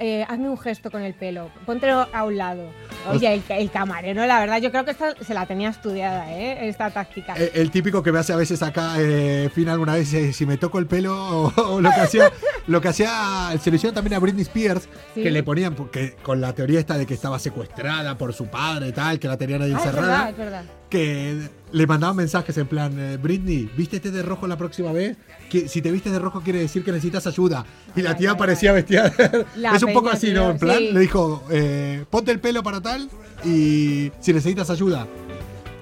[0.01, 2.65] eh, hazme un gesto con el pelo, póntelo a un lado.
[3.11, 6.69] Oye, el, el camarero, la verdad, yo creo que esta se la tenía estudiada, ¿eh?
[6.69, 7.35] Esta táctica.
[7.35, 10.57] El, típico que me hace a veces acá, eh, Fina, alguna vez, eh, si me
[10.59, 11.15] toco el pelo
[11.57, 12.31] o, o lo que hacía,
[12.67, 15.23] lo que hacía, se lo hicieron también a Britney Spears, Sí.
[15.23, 18.89] que le ponían, porque con la teoría esta de que estaba secuestrada por su padre
[18.89, 20.09] y tal, que la tenían ahí Ah, es encerrada.
[20.09, 20.65] verdad, es verdad.
[20.89, 25.17] que le mandaban mensajes en plan, eh, Britney, vístete de rojo la próxima vez.
[25.49, 27.65] Que si te vistes de rojo quiere decir que necesitas ayuda.
[27.97, 29.13] Y la tía parecía vestida.
[29.57, 30.51] La es un poco así, ¿no?
[30.51, 30.91] En plan, sí.
[30.93, 33.09] le dijo, eh, ponte el pelo para tal
[33.45, 35.07] y si necesitas ayuda.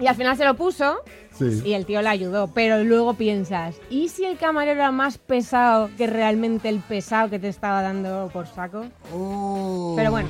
[0.00, 1.02] Y al final se lo puso
[1.38, 1.62] Sí.
[1.64, 2.48] y el tío le ayudó.
[2.54, 7.38] Pero luego piensas, ¿y si el camarero era más pesado que realmente el pesado que
[7.38, 8.86] te estaba dando por saco?
[9.14, 9.94] Oh.
[9.96, 10.28] Pero bueno.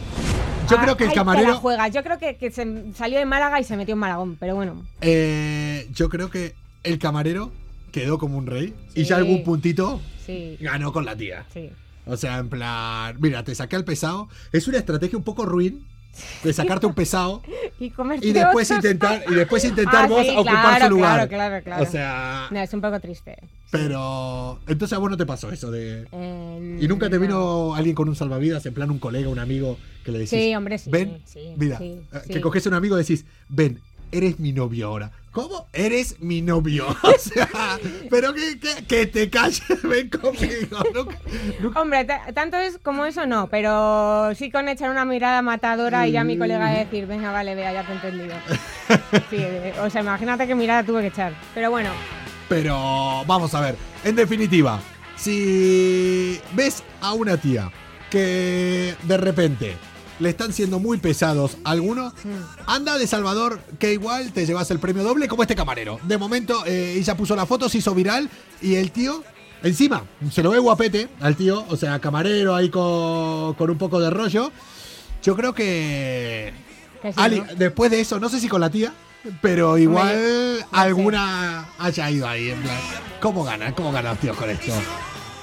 [0.71, 1.55] Yo Ah, creo que el ahí te la camarero.
[1.57, 1.88] juega.
[1.88, 4.85] Yo creo que, que se salió de Málaga y se metió en Malagón, pero bueno.
[5.01, 7.51] eh, yo creo que el camarero
[7.90, 11.47] quedó como un rey y ya algún puntito Sí, ganó con la tía.
[11.53, 11.71] sí.
[12.11, 14.29] O sea, en plan, mira, te saqué al pesado.
[14.53, 15.87] Es una estrategia un poco ruin
[16.42, 17.42] de sacarte un pesado
[17.81, 21.14] Y, y después intentar y después intentar Ah, vos sí, ocupar claro, su lugar.
[21.14, 21.83] Claro, claro, claro.
[21.83, 23.37] O sea, No, es un poco triste.
[23.70, 27.20] pero entonces a vos no te pasó eso de Eh, y nunca te no.
[27.22, 30.54] vino alguien con un salvavidas, en plan un colega, un amigo que le decís, Sí,
[30.54, 30.90] hombre, sí.
[30.90, 31.22] ven,
[31.57, 35.12] mira, eh, que coges a un amigo y decís, ven, eres mi novio ahora.
[35.38, 35.68] ¿Cómo?
[35.72, 36.87] Eres mi novio.
[37.05, 37.48] O sea,
[38.11, 40.79] pero que, que, que te calles, ven conmigo.
[40.94, 41.18] Nunca-
[41.61, 46.09] nunca- Hombre, ta- tanto es como eso no, pero sí con echar una mirada matadora
[46.09, 48.35] y ya mi colega decir, venga, vale, vea, ya te he entendido.
[49.31, 51.33] Sí, eh, o sea, imagínate qué mirada tuve que echar.
[51.55, 51.90] Pero bueno,
[52.48, 54.81] Pero vamos a ver, en definitiva,
[55.16, 57.70] si ves a una tía
[58.11, 59.77] que de repente
[60.18, 62.12] le están siendo muy pesados a alguno,
[62.66, 65.98] anda de Salvador que igual te llevas el premio doble como este camarero.
[66.02, 68.28] De momento eh, ella puso la foto, se hizo viral
[68.61, 69.22] y el tío...
[69.61, 73.98] Encima, se lo ve guapete al tío, o sea, camarero ahí con, con un poco
[73.98, 74.52] de rollo.
[75.20, 76.52] Yo creo que
[77.16, 77.54] Ali, ¿no?
[77.57, 78.92] después de eso, no sé si con la tía,
[79.40, 80.16] pero igual
[80.61, 82.50] no alguna haya ido ahí.
[82.50, 82.78] En plan,
[83.20, 83.72] ¿Cómo ganan?
[83.74, 84.72] ¿Cómo ganan los tíos con esto?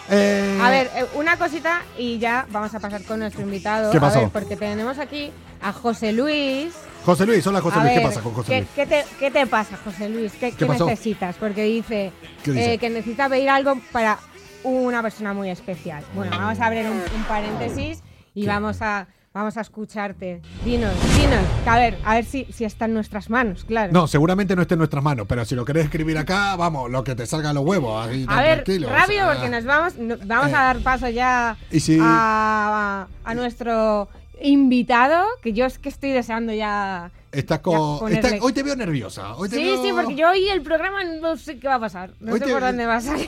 [0.09, 3.91] Eh, A ver, eh, una cosita y ya vamos a pasar con nuestro invitado.
[3.91, 4.19] ¿Qué pasó?
[4.19, 6.73] A ver, porque tenemos aquí a José Luis.
[7.03, 8.69] José Luis, hola José A Luis, ¿qué pasa con José ¿qué, Luis?
[8.75, 10.31] qué te, qué te pasa, José Luis?
[10.33, 11.35] ¿Qué, necesitas?
[11.35, 12.11] Porque dice,
[12.47, 14.17] eh, que necesita pedir algo para
[14.63, 16.03] una persona muy especial.
[16.15, 18.01] Bueno, vamos a abrir un, un paréntesis
[18.33, 20.41] y vamos a, vamos a escucharte.
[20.63, 21.43] Dinos, dinos.
[21.67, 23.91] A ver, a ver si, si está en nuestras manos, claro.
[23.91, 27.03] No, seguramente no esté en nuestras manos, pero si lo querés escribir acá, vamos, lo
[27.03, 28.07] que te salga a los huevos.
[28.07, 31.09] ahí A ver, o rápido, sea, porque nos vamos, no- vamos eh, a dar paso
[31.09, 34.07] ya y si- a, a nuestro
[34.41, 37.11] invitado, que yo es que estoy deseando ya.
[37.33, 39.35] Estás con, está- hoy te veo nerviosa.
[39.35, 41.79] Hoy te Sí, veo- sí, porque yo hoy el programa no sé qué va a
[41.81, 42.11] pasar.
[42.21, 43.27] No Hoy sé te- por dónde va a salir.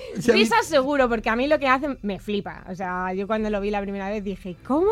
[0.20, 2.64] Si a mí- Risas seguro, porque a mí lo que hacen me flipa.
[2.70, 4.90] O sea, yo cuando lo vi la primera vez dije, ¿cómo?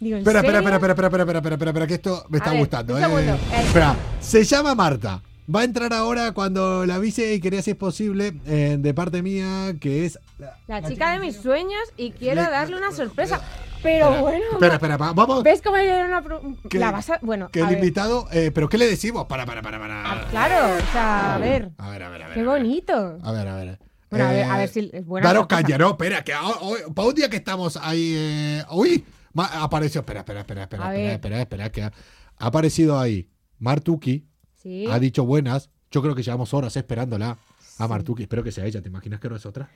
[0.00, 0.76] Digo, ¿en Espera, espera, serio?
[0.76, 2.98] espera, espera, espera, espera, espera, espera, espera, que esto me está gustando.
[2.98, 3.02] eh.
[3.02, 3.36] eh.
[3.66, 5.22] Espera, se llama Marta.
[5.54, 9.22] Va a entrar ahora cuando la avise y quería si es posible, eh, de parte
[9.22, 10.18] mía, que es.
[10.66, 13.40] La chica de mis sueños y quiero Le- darle una sorpresa.
[13.82, 15.42] Pero Espera, bueno, Espera, espera, va- vamos.
[15.44, 16.22] ¿ves cómo hay una...
[16.68, 17.18] Que- la vas a...
[17.22, 17.78] Bueno, Que a el ver.
[17.78, 18.26] invitado.
[18.32, 19.26] eh, ¿Pero qué le decimos?
[19.26, 20.02] Para, para, para, para.
[20.12, 22.34] Ah, claro, o sea, a ver, A ver, a ver, a ver.
[22.36, 23.18] qué bonito.
[23.22, 23.78] A ver, a ver.
[24.16, 26.92] Bueno, a ver, Eh, a ver si es buena caña, no, espera, que hoy- hoy-
[26.94, 28.12] para un día que estamos ahí.
[28.16, 30.00] eh, uy, ma- apareció.
[30.00, 31.92] Espera, espera, espera, espera, espera, espera, espera, que ha,
[32.38, 33.28] ha aparecido ahí.
[33.58, 34.26] Martuki
[34.62, 34.86] Sí.
[34.90, 35.70] ha dicho buenas.
[35.90, 37.38] Yo creo que llevamos horas esperándola.
[37.78, 38.80] A Martuki, espero que sea ella.
[38.82, 39.68] ¿Te imaginas que ahora es otra?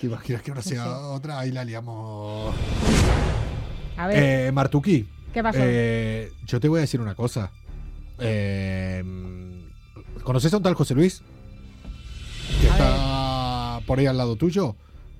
[0.00, 1.38] ¿Te imaginas que ahora sea otra?
[1.38, 2.54] Ahí la liamos.
[3.96, 5.58] A ver, Eh, Martuki, ¿qué pasó?
[5.62, 7.50] eh, yo te voy a decir una cosa.
[8.18, 9.02] eh,
[10.22, 11.20] ¿conoces a un tal José Luis?
[12.60, 12.96] Que A está
[13.86, 14.76] por ahí al lado tuyo.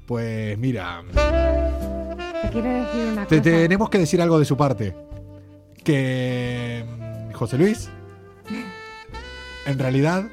[0.07, 1.03] Pues mira,
[2.43, 3.43] Te quiero decir una te cosa.
[3.51, 4.95] tenemos que decir algo de su parte.
[5.83, 7.89] Que mm, José Luis,
[9.67, 10.25] en realidad,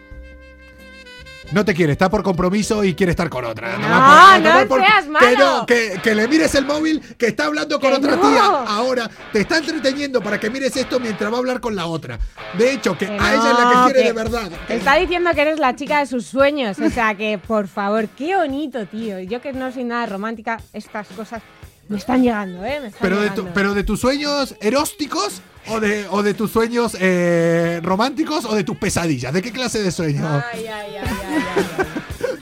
[1.52, 3.78] no te quiere, está por compromiso y quiere estar con otra.
[3.78, 5.58] No, por- no va por- seas Que, malo.
[5.60, 8.22] no, que, que le mires el móvil, que está hablando con Que otra no.
[8.22, 8.44] tía.
[8.68, 12.20] Ahora te está entreteniendo para que mires esto mientras va a hablar con la otra.
[12.58, 14.52] De hecho, que, Que a ella es la no, que quiere que- de verdad.
[14.68, 16.78] Te está diciendo que eres la chica de sus sueños.
[16.80, 19.20] O sea que, por favor, qué bonito, tío.
[19.20, 21.42] Yo que no soy nada romántica, estas cosas
[21.90, 22.80] me están llegando, ¿eh?
[22.80, 23.52] Me están Pero de, tu- llegando.
[23.54, 28.64] pero de tus sueños erósticos o de, o de tus sueños eh, románticos o de
[28.64, 29.34] tus pesadillas.
[29.34, 30.44] ¿De qué clase de sueños?
[30.54, 31.08] Ay, ay, ay.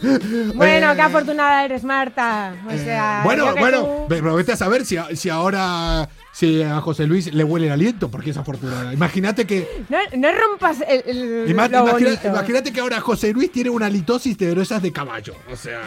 [0.56, 2.54] Bueno, qué afortunada eres, Marta.
[2.68, 6.80] O Eh, sea, bueno, bueno, tú- pero vete a saber si, si ahora si a
[6.80, 8.94] José Luis le huele el aliento, porque es afortunada.
[8.94, 14.38] Imagínate que No, no rompas el, el- imagínate que ahora José Luis tiene una litosis
[14.38, 15.36] de esas de caballo.
[15.52, 15.82] O sea,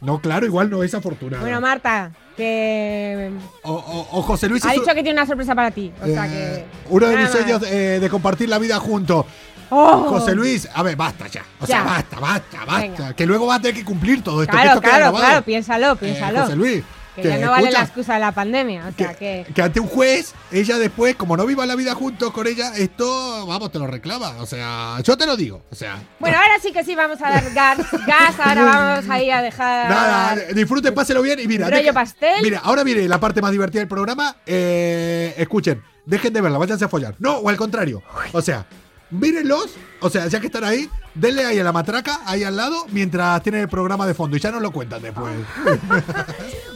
[0.00, 1.42] no, claro, igual no es afortunada.
[1.42, 3.30] Bueno, Marta, que
[3.62, 5.92] o, o- o José Luis ha dicho que tiene una sorpresa para ti.
[6.02, 6.88] O sea eh, que.
[6.94, 9.26] uno de mis sueños eh, de compartir la vida juntos.
[9.74, 10.04] ¡Oh!
[10.08, 11.42] José Luis, a ver, basta ya.
[11.58, 12.78] O sea, basta, basta, basta.
[12.78, 13.16] Venga.
[13.16, 14.50] Que luego vas a tener que cumplir todo esto.
[14.54, 16.42] que Claro, esto claro, claro, piénsalo, Eh, piénsalo.
[16.42, 16.84] José Luis.
[17.14, 18.86] Que ya no vale escucha, la excusa de la pandemia.
[18.88, 19.46] O sea que.
[19.54, 23.46] que ante un juez, ella después, como no viva la vida juntos con ella, esto,
[23.46, 24.36] vamos, te lo reclama.
[24.40, 25.62] O sea, yo te lo digo.
[25.70, 29.30] O sea, Bueno, ahora sí que sí vamos a dar gas, gas ahora vamos ahí
[29.30, 29.90] a dejar.
[29.90, 31.68] nada, disfruten, páselo bien y mira.
[31.68, 32.42] Rollo pastel.
[32.42, 34.36] Mira, ahora viene la parte más divertida del programa.
[34.46, 37.14] Eh, escuchen, dejen de verla, váyanse a follar.
[37.18, 38.02] No, o al contrario.
[38.32, 38.66] O sea,
[39.12, 42.86] mírenlos, o sea, ya que están ahí, denle ahí a la matraca, ahí al lado,
[42.90, 45.32] mientras tienen el programa de fondo y ya nos lo cuentan después.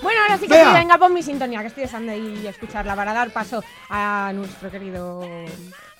[0.02, 3.12] Bueno, ahora sí que sí, venga, pon mi sintonía, que estoy deseando a escucharla para
[3.12, 5.24] dar paso a nuestro querido.
[5.24, 5.48] Eh,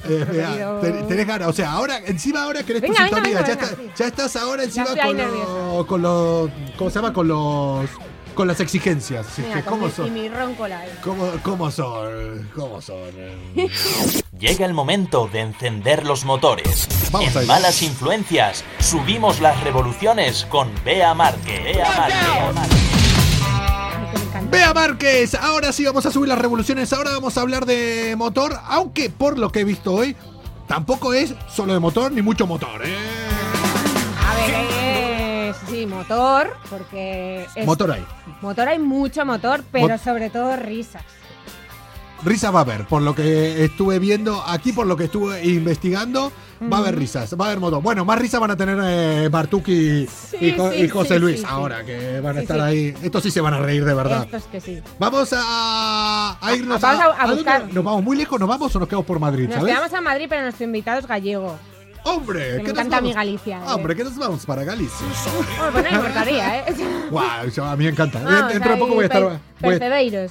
[0.05, 3.17] nuestro vea, querido- ten- tenés ganas, o sea, ahora, encima ahora querés tu Venga, venga,
[3.17, 3.91] sintonía, venga, ya, venga, está- sí.
[3.97, 4.87] ya estás ahora encima
[5.19, 7.13] los, con los, ¿cómo se llama?
[7.13, 7.91] Con los,
[8.37, 9.27] con las exigencias.
[9.35, 10.15] Con ¿Cómo son?
[11.03, 12.49] ¿Cómo, ¿Cómo son?
[12.55, 13.11] ¿Cómo son?
[14.39, 16.87] Llega el momento de encender los motores.
[17.11, 17.47] Vamos en.
[17.49, 21.73] Malas Influencias subimos las revoluciones con Bea Marque.
[21.75, 22.09] Bea
[24.31, 24.51] encanta.
[24.51, 28.55] Bea Márquez, ahora sí vamos a subir las revoluciones, ahora vamos a hablar de motor,
[28.67, 30.15] aunque por lo que he visto hoy,
[30.69, 33.26] tampoco es solo de motor ni mucho motor, ¿eh?
[35.89, 37.47] Motor, porque.
[37.55, 38.05] Es, Motor hay.
[38.43, 41.03] Motor hay mucho motor, pero Mot- sobre todo risas.
[42.25, 46.33] Risas va a haber, por lo que estuve viendo aquí, por lo que estuve investigando,
[46.73, 47.83] va a haber risas, va a haber motor.
[47.83, 51.15] Bueno, más risas van a tener eh, Bartuk y, Sí, y Jo- sí, y José
[51.15, 52.95] sí, Luis ahora, que van a estar ahí.
[53.03, 54.25] Estos sí se van a reír de verdad.
[54.25, 54.81] Estos que sí.
[54.99, 57.73] Vamos a, a irnos a- buscar.
[57.73, 58.41] ¿Nos vamos muy lejos?
[58.41, 59.45] ¿Nos vamos o nos quedamos por Madrid?
[59.49, 59.75] Nos ¿sabes?
[59.75, 61.59] quedamos a Madrid, pero nuestro invitado es gallego.
[62.07, 62.41] ¡Hombre!
[62.41, 63.13] Que me ¿qué nos encanta mi?
[63.13, 63.57] Galicia.
[63.59, 63.73] ¿eh?
[63.73, 65.07] ¡Hombre, que nos vamos para Galicia!
[65.57, 66.65] Bueno, pues no me importaría, ¿eh?
[67.11, 68.21] Guau, eso a mí me encanta.
[68.23, 69.23] Vamos dentro de poco voy a estar.
[69.61, 69.81] voy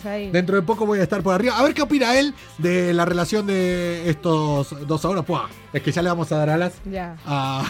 [0.06, 0.32] ahí.
[0.32, 1.58] dentro de poco voy a estar por arriba.
[1.58, 5.26] A ver qué opina él de la relación de estos dos ahora.
[5.74, 7.18] Es que ya le vamos a dar alas Ya.
[7.26, 7.66] a,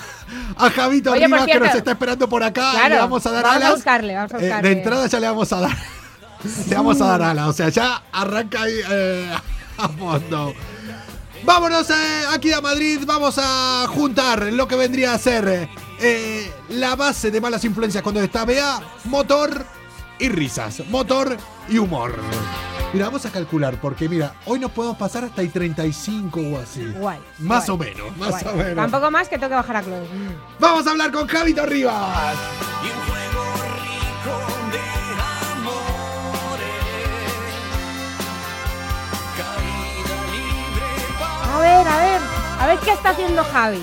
[0.56, 2.72] a Javito Oye, Rivas que nos está esperando por acá.
[2.74, 3.76] Claro, le vamos a dar vamos a alas.
[3.76, 4.70] buscarle, vamos a Eh, buscarle.
[4.70, 5.78] de entrada ya le vamos a dar.
[6.70, 7.48] le vamos a dar alas.
[7.48, 9.32] O sea, ya arranca ahí eh,
[9.80, 10.54] a fondo.
[11.45, 16.95] Vámonos eh, aquí a Madrid, vamos a juntar lo que vendría a ser eh, la
[16.95, 19.63] base de malas influencias cuando está Bea, motor
[20.17, 21.38] y risas, motor
[21.69, 22.15] y humor.
[22.93, 26.84] Mira, vamos a calcular, porque mira, hoy nos podemos pasar hasta el 35 o así.
[26.97, 27.19] Guay.
[27.39, 28.53] Más guay, o menos, más guay.
[28.53, 28.75] o menos.
[28.75, 30.08] Tampoco más que tengo que bajar a Claude.
[30.60, 32.36] Vamos a hablar con Javito Rivas.
[41.65, 42.21] Ver, a ver.
[42.60, 43.82] A ver qué está haciendo Javi.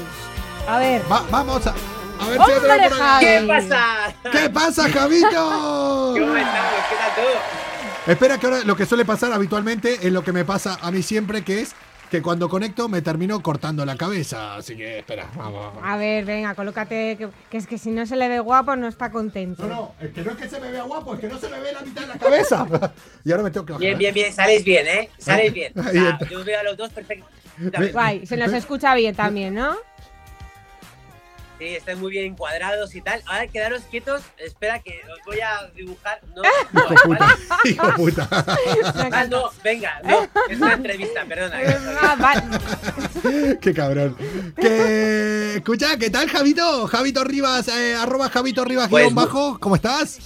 [0.69, 1.03] A ver.
[1.11, 3.19] Va- vamos a, a ver si ¡Hombre, lo tenemos por acá.
[3.21, 4.15] ¿Qué pasa?
[4.33, 5.29] ¿Qué pasa, Javito?
[6.19, 6.73] ¿Cómo estamos?
[6.89, 8.13] ¿Qué tal todo?
[8.13, 11.03] Espera que ahora lo que suele pasar habitualmente es lo que me pasa a mí
[11.03, 11.73] siempre, que es
[12.13, 14.57] que cuando conecto me termino cortando la cabeza.
[14.57, 15.73] Así que espera, vamos.
[15.83, 17.17] A ver, venga, colócate.
[17.17, 19.67] Que, que es que si no se le ve guapo, no está contento.
[19.67, 21.49] No, no, es que no es que se me vea guapo, es que no se
[21.49, 22.67] me ve la mitad de la cabeza.
[23.25, 23.81] y ahora me tengo que bajar.
[23.81, 24.31] Bien, bien, bien.
[24.31, 25.09] Sales bien, ¿eh?
[25.17, 25.73] Sales bien.
[25.79, 27.93] O sea, yo veo a los dos perfectamente.
[27.93, 29.75] Guay, se nos escucha bien también, ¿no?
[31.63, 33.23] Sí, están muy bien encuadrados y tal.
[33.25, 34.23] Ahora quedaros quietos.
[34.37, 36.21] Espera que os voy a dibujar.
[36.35, 37.71] No, no, Hijo puta, ¿vale?
[37.71, 38.29] hijo puta.
[39.13, 40.29] Ah, no, venga, no.
[40.51, 41.59] Es una entrevista, perdona.
[42.01, 42.43] Ah.
[43.61, 44.17] Qué cabrón.
[44.61, 46.89] Que, escucha, ¿qué tal, Javito?
[46.89, 50.19] Javito Rivas, eh, arroba Javito Rivas Pues guion bajo, ¿cómo estás?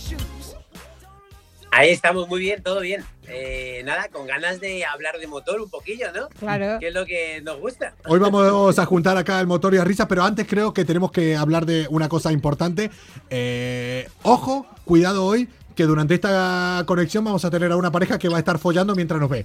[1.77, 3.05] Ahí estamos muy bien, todo bien.
[3.29, 6.29] Eh, nada, con ganas de hablar de motor un poquillo, ¿no?
[6.39, 6.79] Claro.
[6.81, 7.93] Que es lo que nos gusta.
[8.07, 11.11] Hoy vamos a juntar acá el motor y a risa, pero antes creo que tenemos
[11.13, 12.91] que hablar de una cosa importante.
[13.29, 18.31] Eh, ojo, cuidado hoy, que durante esta conexión vamos a tener a una pareja que
[18.31, 19.45] va a estar follando mientras nos ve.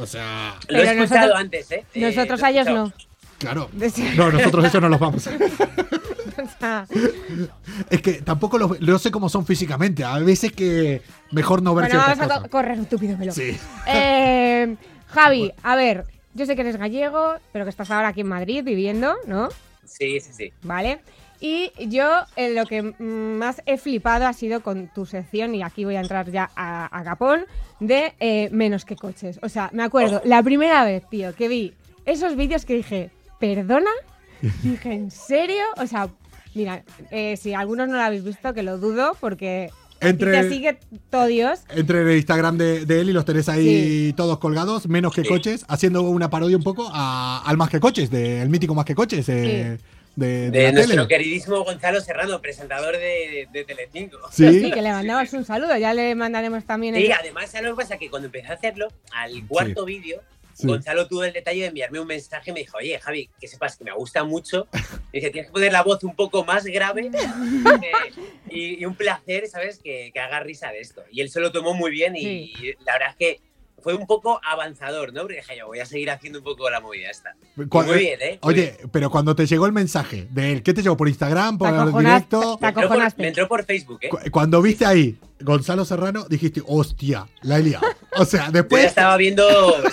[0.00, 1.84] O sea, Lo he Pero escuchado nosotros- antes, ¿eh?
[1.94, 2.92] Eh, Nosotros he a ellos no.
[3.38, 3.68] claro.
[4.16, 5.28] No, nosotros eso no los vamos.
[6.58, 6.86] Sea,
[7.90, 10.04] Es que tampoco los, no sé cómo son físicamente.
[10.04, 12.42] A veces que mejor no ver bueno, vamos a cosas.
[12.42, 13.32] co- correr, estúpido velo.
[13.32, 13.56] Sí.
[13.86, 14.76] Eh,
[15.08, 18.62] Javi, a ver, yo sé que eres gallego, pero que estás ahora aquí en Madrid
[18.64, 19.48] viviendo, ¿no?
[19.84, 20.52] Sí, sí, sí.
[20.62, 21.00] ¿Vale?
[21.40, 25.84] Y yo eh, lo que más he flipado ha sido con tu sección, y aquí
[25.84, 27.44] voy a entrar ya a, a Capón,
[27.80, 29.40] de eh, menos que coches.
[29.42, 31.74] O sea, me acuerdo, la primera vez, tío, que vi
[32.04, 33.90] esos vídeos que dije, ¿perdona?
[34.62, 35.62] Dije, ¿en serio?
[35.78, 36.08] O sea,
[36.54, 40.78] mira, eh, si algunos no lo habéis visto, que lo dudo, porque Entre- te sigue
[41.10, 41.60] todo Dios.
[41.74, 45.28] Entre el Instagram de, de él y los tenéis ahí todos colgados, menos que Sí.
[45.28, 48.94] coches, haciendo una parodia un poco a- al Más que Coches, del mítico Más que
[48.94, 49.78] Coches eh,
[50.14, 51.08] de, de De la nuestro tele.
[51.08, 54.18] queridísimo Gonzalo Serrano, presentador de, de Telecinco.
[54.30, 57.12] Sí, Sí, que le mandamos un saludo, ya le mandaremos también Sí, el...
[57.12, 57.96] además, ¿sabes lo que pasa?
[57.96, 60.20] Que cuando empecé a hacerlo, al cuarto vídeo,
[60.54, 60.66] Sí.
[60.66, 63.76] Gonzalo tuvo el detalle de enviarme un mensaje y me dijo, oye, Javi, que sepas
[63.76, 64.68] que me gusta mucho.
[65.12, 68.12] Me dice, tienes que poner la voz un poco más grave eh,
[68.50, 69.78] y, y un placer, ¿sabes?
[69.82, 71.02] Que, que haga risa de esto.
[71.10, 72.52] Y él se lo tomó muy bien y, Sí.
[72.60, 73.40] y la verdad es que
[73.82, 75.22] fue un poco avanzador, ¿no?
[75.22, 77.34] Porque dije, yo voy a seguir haciendo un poco la movida esta.
[77.56, 78.38] Muy bien, ¿eh?
[78.42, 80.96] Muy Oye, pero cuando te llegó el mensaje de él, ¿qué te llegó?
[80.96, 81.58] ¿Por Instagram?
[81.58, 82.58] ¿Por el directo?
[82.60, 83.22] Me entró, por, acojonaste.
[83.22, 84.08] me entró por Facebook, ¿eh?
[84.08, 87.84] Cu- Cuando viste ahí Gonzalo Serrano, dijiste, hostia, la he liado.
[88.16, 88.84] O sea, Yo ya después.
[88.84, 89.44] estaba viendo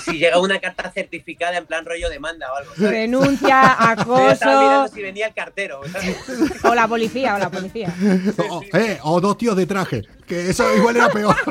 [0.06, 2.72] si llegaba una carta certificada en plan rollo demanda o algo.
[2.76, 2.92] ¿sabes?
[2.92, 3.76] Denuncia,
[4.06, 5.82] Yo ya estaba mirando acoso, si venía el cartero.
[5.92, 6.18] ¿sabes?
[6.64, 7.94] o la policía, o la policía.
[8.52, 11.36] O, eh, o dos tíos de traje, que eso igual era peor.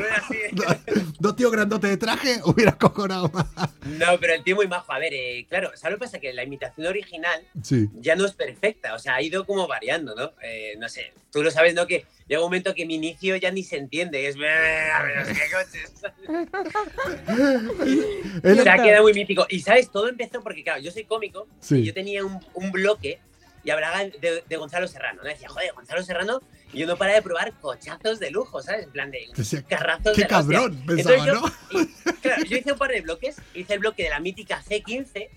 [1.19, 3.45] Dos tíos grandotes de traje, hubiera cojonado más.
[3.85, 4.91] No, pero el tío muy majo.
[4.91, 6.19] A ver, eh, claro, ¿sabes lo que pasa?
[6.19, 7.87] Que la imitación original Sí.
[7.95, 8.93] ya no es perfecta.
[8.95, 10.31] O sea, ha ido como variando, ¿no?
[10.41, 11.85] Eh, no sé, tú lo sabes, ¿no?
[11.85, 14.27] Que llega un momento que mi inicio ya ni se entiende.
[14.27, 14.35] Es...
[14.37, 15.91] A ver, qué coches.
[18.43, 19.45] Él- O sea, queda muy mítico.
[19.49, 19.89] Y, ¿sabes?
[19.91, 21.77] Todo empezó porque, claro, yo soy cómico Sí.
[21.79, 23.19] y yo tenía un, un bloque
[23.63, 25.21] y hablaba de, de Gonzalo Serrano.
[25.23, 25.29] ¿no?
[25.29, 26.41] Decía, joder, Gonzalo Serrano,
[26.73, 28.85] y yo no para de probar cochazos de lujo, ¿sabes?
[28.85, 31.41] En plan de Decía, carrazos qué de cabrón, pensaba, yo,
[31.71, 33.35] y, claro, yo hice un par de bloques.
[33.53, 35.29] Hice el bloque de la mítica C15,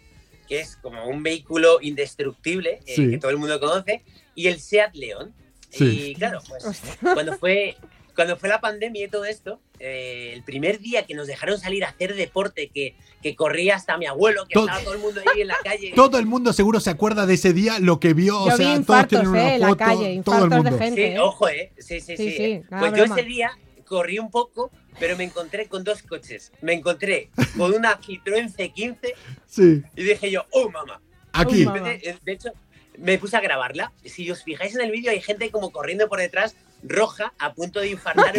[0.48, 3.10] que es como un vehículo indestructible eh, Sí.
[3.10, 4.02] que todo el mundo conoce,
[4.34, 5.34] y el Seat León.
[5.70, 6.10] Sí.
[6.10, 6.64] Y claro, pues
[7.00, 7.76] cuando fue,
[8.14, 11.84] cuando fue la pandemia y todo esto, eh, el primer día que nos dejaron salir
[11.84, 15.20] a hacer deporte, que, que corría hasta mi abuelo, que Todo- estaba todo el mundo
[15.34, 15.92] ahí en la calle.
[15.96, 18.56] Todo el mundo seguro se acuerda de ese día, lo que vio, Yo o sea,
[18.56, 20.78] vi todos infartos, tienen una eh, en la foto, calle, todo el infartos de mundo.
[20.78, 21.06] gente.
[21.08, 21.18] Sí, ¿eh?
[21.20, 21.72] ojo, ¿eh?
[21.78, 22.16] Sí, sí, sí.
[22.16, 22.62] Sí, sí, ¿eh?
[22.68, 23.16] Pues yo broma.
[23.18, 23.50] ese día
[23.86, 26.52] corrí un poco, pero me encontré con dos coches.
[26.62, 29.12] Me encontré con una Citroën C15
[29.46, 31.00] Sí, y dije yo, oh, mamá.
[31.32, 31.62] aquí.
[31.66, 31.88] Oh, mamá.
[31.90, 32.50] De, de hecho,
[32.98, 33.92] me puse a grabarla.
[34.04, 37.80] Si os fijáis en el vídeo, hay gente como corriendo por detrás, roja, a punto
[37.80, 38.34] de infartar.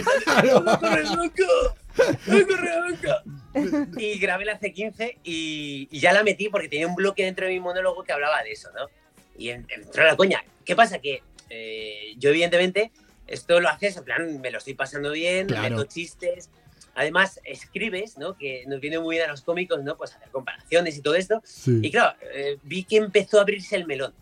[3.97, 7.53] Y grabé la C15 y, y ya la metí porque tenía un bloque dentro de
[7.53, 8.87] mi monólogo que hablaba de eso, ¿no?
[9.37, 10.43] Y en- entró la coña.
[10.65, 10.99] ¿Qué pasa?
[10.99, 12.91] Que eh, yo, evidentemente,
[13.27, 15.69] esto lo haces en plan, me lo estoy pasando bien, Claro.
[15.77, 16.49] meto chistes.
[16.95, 18.37] Además, escribes, ¿no?
[18.37, 19.97] Que nos viene muy bien a los cómicos, ¿no?
[19.97, 21.41] Pues hacer comparaciones y todo esto.
[21.65, 24.13] Y claro, eh, vi que empezó a abrirse el melón.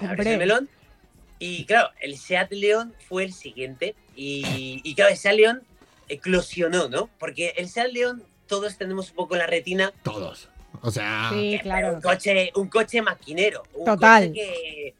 [0.00, 0.68] Abrirse el melón.
[1.38, 3.94] Y claro, el Seat León fue el siguiente.
[4.16, 5.62] Y, y claro, el Seat León
[6.08, 7.08] eclosionó, ¿no?
[7.18, 9.92] Porque el Seat León todos tenemos un poco en la retina.
[10.02, 10.48] Todos.
[10.82, 11.94] O sea, Sí, eh, claro.
[11.94, 13.62] Un coche, un coche maquinero.
[13.74, 14.28] Un Total.
[14.28, 14.94] coche que-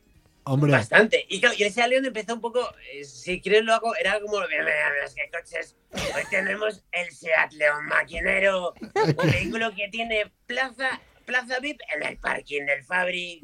[0.45, 1.27] hombre, Bastante.
[1.29, 2.61] Y claro, y el Seat León empezó un poco,
[2.93, 5.77] eh, si quieres lo hago, era como, "Mira, mira, mira, es que coches,
[6.15, 8.81] hoy tenemos el Seat León maquinero, un
[9.61, 13.41] vehículo que tiene plaza, plaza VIP en el parking del Fabri.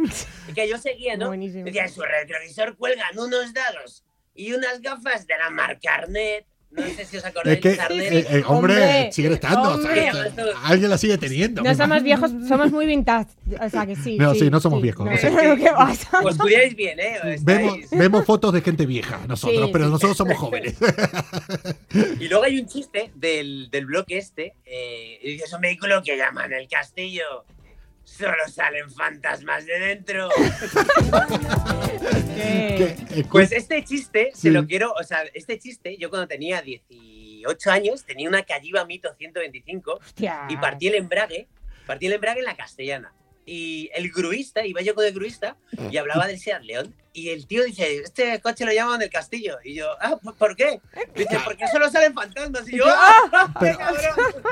[0.48, 1.28] Y que yo seguía, ¿no?
[1.28, 1.64] Buenísimo.
[1.64, 4.02] Decía, en su retrovisor cuelgan unos dados
[4.34, 6.46] y unas gafas de la marca Arnett.
[6.70, 8.12] No sé si os acordáis es que, de Arnett.
[8.12, 9.74] eh, eh, hombre, Hombre, sigue estando.
[9.74, 10.08] o sea, hombre.
[10.08, 11.62] esto- alguien la sigue teniendo.
[11.62, 12.04] No somos imagino.
[12.04, 13.30] viejos, somos muy vintage.
[13.60, 14.18] O sea que sí.
[14.18, 15.30] No, sí, no somos viejos, No, o sea.
[15.56, 16.20] ¿Qué pasa?
[16.24, 17.16] Os cuidáis bien, ¿eh?
[17.36, 19.90] Estáis- Vemos, vemos fotos de gente vieja, nosotros, Sí, pero sí.
[19.92, 20.74] nosotros somos jóvenes.
[22.20, 24.54] Y luego hay un chiste del, del bloque este.
[24.64, 27.44] Eh, y dice, es un vehículo que llaman el castillo.
[28.04, 30.28] Solo salen fantasmas de dentro.
[33.30, 34.42] Pues este chiste, Sí.
[34.42, 38.84] se lo quiero, o sea, este chiste, yo cuando tenía 18 años, tenía una Calliva
[38.84, 40.46] Mito 125 Hostia.
[40.48, 41.48] y partí el embrague,
[41.86, 43.12] partí el embrague en la castellana.
[43.46, 45.56] Y el gruista, iba yo con el gruista
[45.90, 46.94] y hablaba del Seat León.
[47.16, 49.58] Y el tío dice, este coche lo llaman el castillo.
[49.62, 50.80] Y yo, ah, ¿por- ¿por qué?
[51.14, 52.68] Dice, porque solo salen fantasmas.
[52.68, 53.54] Y yo, ¡ah!
[53.60, 54.02] Pero- cabrón!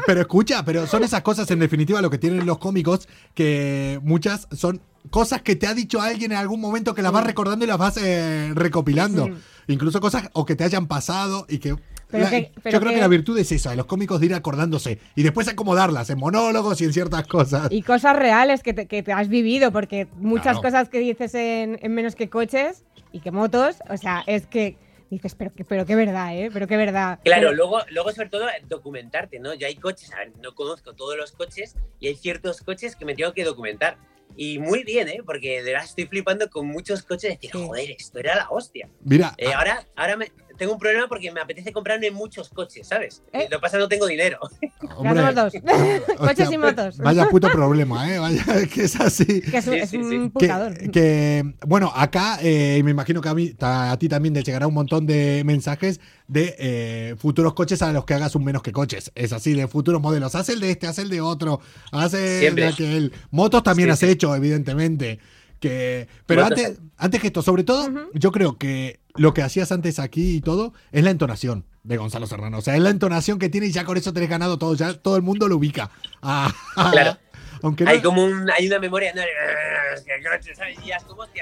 [0.07, 4.47] Pero escucha, pero son esas cosas en definitiva lo que tienen los cómicos, que muchas
[4.53, 4.81] son
[5.11, 7.79] cosas que te ha dicho alguien en algún momento que las vas recordando y las
[7.79, 9.29] vas eh, recopilando.
[9.69, 11.77] Incluso cosas o que te hayan pasado y que...
[12.11, 12.95] Pero la- que- yo creo que...
[12.97, 16.19] que- la virtud es esa, de los cómicos de ir acordándose y después acomodarlas en
[16.19, 17.69] monólogos y en ciertas cosas.
[17.71, 20.63] Y cosas reales que te, que te has vivido, porque muchas Claro.
[20.63, 24.77] cosas que dices en, en menos que coches y que motos, o sea, es que
[25.17, 26.51] dices, pero, pero qué verdad, ¿eh?
[26.53, 27.19] Pero qué verdad.
[27.25, 29.55] Claro, Pero- luego, luego sobre todo documentarte, ¿no?
[29.55, 33.05] Ya hay coches, a ver, no conozco todos los coches y hay ciertos coches que
[33.05, 33.97] me tengo que documentar.
[34.35, 35.21] Y muy bien, ¿eh?
[35.27, 38.89] Porque de verdad estoy flipando con muchos coches y decir, joder, esto era la hostia.
[39.05, 40.33] Mira, Eh, ahora ahora me,
[40.63, 43.23] tengo un problema porque me apetece comprarme muchos coches, ¿sabes?
[43.33, 43.49] ¿Eh?
[43.51, 44.39] Lo que pasa es que no tengo dinero.
[44.83, 45.53] Ya hombre, somos dos.
[46.19, 46.99] Coches hostia, y motos.
[46.99, 48.19] Vaya puto problema, ¿eh?
[48.19, 49.41] Vaya, que es así.
[49.41, 50.29] Que es, un- Sí, es sí, un sí.
[50.29, 50.77] putador.
[50.79, 54.67] Que, que, bueno, acá eh, me imagino que a, mí, a ti también te llegará
[54.67, 55.99] un montón de mensajes
[56.29, 59.11] de eh, futuros coches a los que hagas un menos que coches.
[59.15, 60.35] Es así, de futuros modelos.
[60.35, 61.61] Haz el de este, haz el de otro,
[61.91, 62.65] haz el Siempre.
[62.65, 63.13] de aquel.
[63.31, 64.07] Motos también Sí, has sí.
[64.11, 65.19] hecho, evidentemente.
[65.59, 69.73] Que, pero Motos- antes, antes que esto, sobre todo, yo creo que lo que hacías
[69.73, 72.59] antes aquí y todo es la entonación de Gonzalo Serrano.
[72.59, 74.75] O sea, es la entonación que tiene y ya con eso tenés ganado todo.
[74.75, 75.91] Ya todo el mundo lo ubica.
[76.23, 76.53] Ah,
[76.93, 77.19] Claro.
[77.63, 79.23] Aunque no, Hay como un, hay una memoria, ¿no?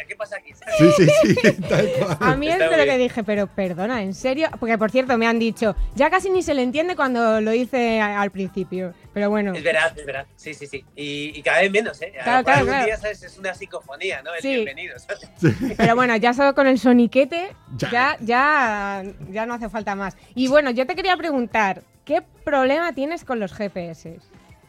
[0.06, 0.52] ¿qué pasa aquí?
[0.78, 1.52] Sí, sí, sí.
[1.68, 2.16] tal cual.
[2.20, 4.48] A mí es de lo que dije, pero perdona, ¿en serio?
[4.58, 8.00] Porque por cierto me han dicho, ya casi ni se le entiende cuando lo dice
[8.00, 8.92] a- al principio.
[9.14, 10.26] Pero bueno, Es verdad, es verdad.
[10.36, 10.84] Sí, sí, sí.
[10.94, 12.12] Y, y cada vez menos, ¿eh?
[12.22, 12.84] Claro, claro, claro.
[12.86, 13.22] día, ¿sabes?
[13.22, 14.34] Es una psicofonía, ¿no?
[14.34, 14.48] El Sí.
[14.56, 15.28] bienvenido, ¿sabes?
[15.76, 17.90] pero bueno, ya solo con el soniquete Ya.
[17.90, 18.16] ya.
[18.20, 20.16] ya ya no hace falta más.
[20.34, 24.18] Y bueno, yo te quería preguntar, ¿qué problema tienes con los GPS?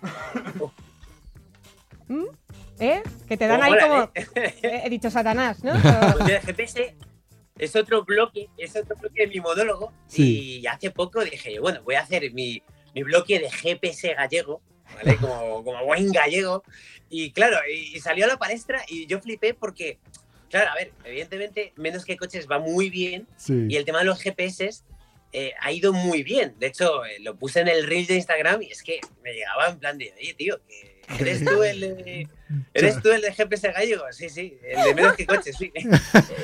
[2.11, 2.25] ¿Mm?
[2.79, 3.03] ¿Eh?
[3.27, 4.81] Que te dan Oh, ahí como ¿eh?
[4.83, 5.71] he dicho Satanás, ¿no?
[6.17, 6.95] Pues el GPS
[7.57, 9.93] es otro bloque, es otro bloque de mi monólogo.
[10.07, 10.59] Sí.
[10.59, 12.61] Y hace poco dije, bueno, voy a hacer mi,
[12.93, 14.61] mi bloque de GPS gallego,
[14.95, 15.15] ¿vale?
[15.17, 16.63] Como, como buen gallego.
[17.09, 19.99] Y claro, y, y salió a la palestra y yo flipé porque,
[20.49, 23.27] claro, a ver, evidentemente, menos que coches va muy bien.
[23.37, 23.67] Sí.
[23.69, 24.83] Y el tema de los GPS
[25.33, 26.55] eh, ha ido muy bien.
[26.59, 29.69] De hecho, eh, lo puse en el reel de Instagram y es que me llegaba
[29.69, 32.27] en plan de, oye, tío, que eres tú el de,
[32.73, 34.03] ¿eres tú el de GPS gallego.
[34.11, 35.71] Sí, sí, el de menos que coches, sí.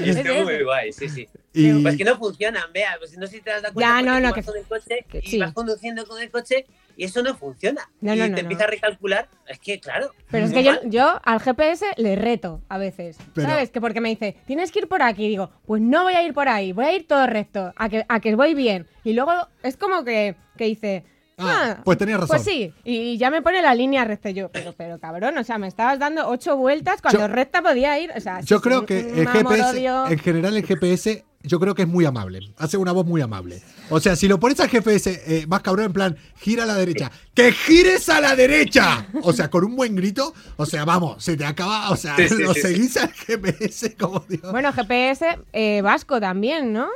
[0.01, 1.27] Y Es estuvo muy guay, sí, sí.
[1.53, 3.79] Y- Pues que no funcionan, vea, pues no sé si te das cuenta.
[3.81, 5.39] Ya, no, no, vas que- con el coche que y sí.
[5.39, 7.89] vas conduciendo con el coche y eso no funciona.
[8.01, 9.27] No, y no, te no, empieza a recalcular.
[9.47, 10.11] Es que, claro.
[10.29, 13.17] Pero es que yo, yo al GPS le reto a veces.
[13.33, 13.69] Pero- ¿Sabes?
[13.71, 15.25] Que porque me dice, tienes que ir por aquí.
[15.25, 17.89] Y digo, pues no voy a ir por ahí, voy a ir todo recto, a
[17.89, 18.85] que, a que voy bien.
[19.03, 19.31] Y luego
[19.63, 21.03] es como que, que dice,
[21.39, 22.35] Ah, ah, pues tenías razón.
[22.37, 24.31] Pues sí, y ya me pone la línea recta.
[24.31, 27.99] Yo, pero, pero cabrón, o sea, me estabas dando ocho vueltas cuando Yo- recta podía
[27.99, 28.11] ir.
[28.15, 31.75] O sea, Yo sí, creo sí, que el GPS, en general el GPS, yo creo
[31.75, 32.39] que es muy amable.
[32.57, 33.61] Hace una voz muy amable.
[33.91, 36.73] O sea, si lo pones al GPS eh, más cabrón en plan, gira a la
[36.73, 37.11] derecha.
[37.35, 39.05] ¡Que gires a la derecha!
[39.21, 42.27] O sea, con un buen grito, o sea, vamos, se te acaba, o sea, Sí,
[42.29, 42.61] sí, lo sí.
[42.61, 44.51] seguís al GPS como Dios.
[44.51, 46.87] Bueno, GPS eh, vasco también, ¿no?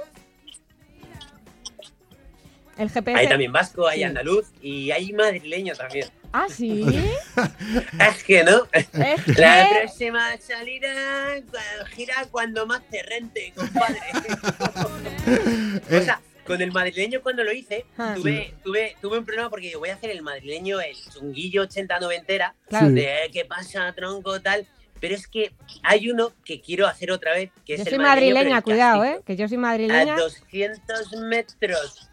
[2.77, 3.19] El GPS.
[3.19, 4.03] Hay también vasco, hay Sí.
[4.03, 6.07] andaluz y hay madrileño también.
[6.33, 6.85] Ah, sí.
[7.99, 8.67] Es que no.
[8.71, 8.87] Es
[9.37, 11.41] La que- próxima salida
[11.93, 13.99] gira cuando más te rente, compadre.
[15.99, 18.13] O sea, con el madrileño cuando lo hice, Ah.
[18.15, 22.87] tuve, tuve, tuve un problema porque voy a hacer el madrileño, el chunguillo 80-90 Claro.
[22.87, 22.93] Sí.
[22.93, 24.65] de eh, qué pasa, tronco, tal.
[24.99, 25.51] Pero es que
[25.83, 28.63] hay uno que quiero hacer otra vez, que Yo es soy el madrileño, madrileña, el
[28.63, 29.03] cuidado.
[29.03, 29.19] ¿eh?
[29.25, 30.15] Que yo soy A madrileña.
[30.15, 32.07] 200 metros.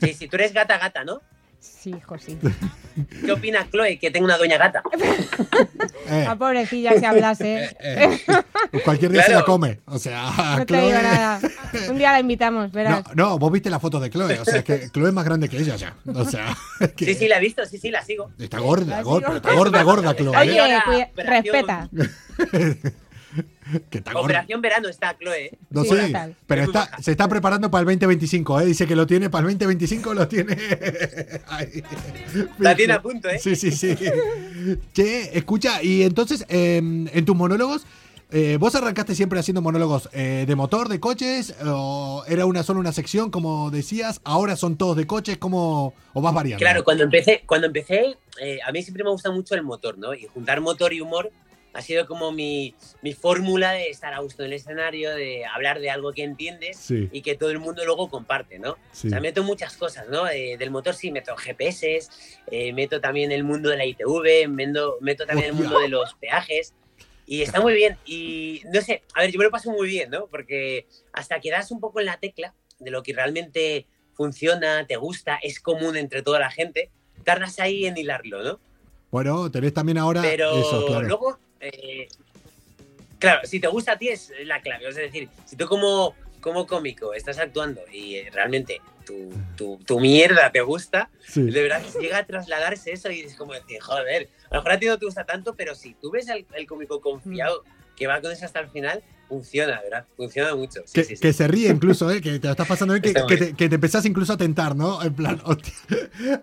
[0.00, 1.20] Sí, sí, tú eres gata gata, ¿no?
[1.60, 2.38] Sí, hijo, sí.
[3.24, 4.80] ¿Qué opina Chloe que tengo una doña gata?
[6.08, 7.76] eh, La pobrecilla si hablase.
[7.80, 8.20] eh,
[8.84, 9.80] cualquier día se la come.
[9.86, 11.40] O sea, No te Chloe- digo nada.
[11.90, 13.02] Un día la invitamos, verás.
[13.08, 14.38] No, no, vos viste la foto de Chloe.
[14.38, 15.94] O sea, que Chloe es más grande que ella ya.
[16.14, 16.56] O sea,
[16.96, 18.30] que Sí, sí, la he visto, sí, sí, la sigo.
[18.38, 19.36] está gorda, La gorda, sigo.
[19.38, 20.36] está gorda, gorda, Chloe.
[20.36, 21.88] Oye, operación- respeta.
[23.90, 24.24] que está gorda.
[24.24, 25.46] Operación verano está Chloe.
[25.46, 25.58] ¿eh?
[25.70, 26.36] No Sí, sé, total.
[26.46, 28.66] pero está, se está preparando para el 2025, ¿eh?
[28.66, 30.56] Dice que lo tiene para el 2025, lo tiene.
[31.48, 31.82] ahí.
[32.58, 33.38] La tiene a punto, ¿eh?
[33.38, 33.94] Sí, sí, sí.
[34.92, 37.86] Che, escucha, y entonces, eh, en tus monólogos,
[38.30, 41.54] eh, ¿vos arrancaste siempre haciendo monólogos eh, de motor, de coches?
[41.64, 44.20] ¿O era una solo una sección, como decías?
[44.24, 45.38] ¿Ahora son todos de coches?
[45.38, 46.60] ¿Cómo, ¿O vas variando?
[46.60, 50.12] Claro, cuando empecé, cuando empecé, eh, a mí siempre me gusta mucho el motor, ¿no?
[50.12, 51.30] Y juntar motor y humor
[51.78, 55.78] ha sido como mi, mi fórmula de estar a gusto en el escenario, de hablar
[55.78, 57.08] de algo que entiendes Sí.
[57.12, 58.76] y que todo el mundo luego comparte, ¿no?
[58.92, 59.06] Sí.
[59.06, 60.28] O sea, meto muchas cosas, ¿no?
[60.28, 62.08] Eh, del motor sí, meto GPS,
[62.50, 66.14] eh, meto también el mundo de la ITV, meto, meto también el mundo de los
[66.14, 66.74] peajes.
[67.26, 67.96] Y está muy bien.
[68.06, 70.26] Y no sé, a ver, yo me lo paso muy bien, ¿no?
[70.26, 74.96] Porque hasta que das un poco en la tecla de lo que realmente funciona, te
[74.96, 76.90] gusta, es común entre toda la gente,
[77.24, 78.60] tardas ahí en hilarlo, ¿no?
[79.10, 81.06] Bueno, tenés también ahora Pero eso, claro.
[81.06, 82.08] luego, eh,
[83.18, 84.88] claro, si te gusta a ti es la clave.
[84.88, 90.00] Es decir, si tú como, como cómico estás actuando y eh, realmente tu, tu, tu
[90.00, 91.42] mierda te gusta, Sí.
[91.42, 94.78] de verdad llega a trasladarse eso y es como decir, joder, a lo mejor a
[94.78, 97.64] ti no te gusta tanto, pero si tú ves al, al cómico confiado
[97.96, 100.04] que va con eso hasta el final, funciona, ¿verdad?
[100.16, 100.80] Funciona mucho.
[100.86, 101.20] Sí, Que, sí, sí.
[101.22, 102.20] que se ríe incluso, ¿eh?
[102.20, 105.02] que te lo estás pasando bien, que, te, que te empezás incluso a tentar, ¿no?
[105.02, 105.72] En plan, hostia,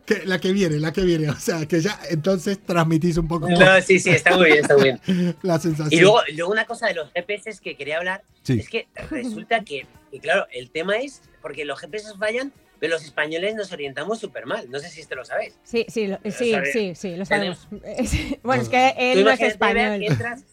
[0.06, 1.30] que la que viene, la que viene.
[1.30, 4.76] O sea, que ya entonces transmitís un poco No, sí, sí, está muy bien, está
[4.78, 5.36] muy bien.
[5.42, 5.90] la sensación.
[5.92, 8.60] Y luego, luego una cosa de los GPS que quería hablar Sí.
[8.60, 13.04] es que resulta que, y claro, el tema es porque los GPS fallan, pero los
[13.04, 14.70] españoles nos orientamos súper mal.
[14.70, 15.56] No sé si esto lo sabéis.
[15.64, 17.68] Sí, sí, lo- sí, sabe- sí, sí, lo sabemos.
[18.44, 20.00] bueno, es que él no es español.
[20.02, 20.44] que entras,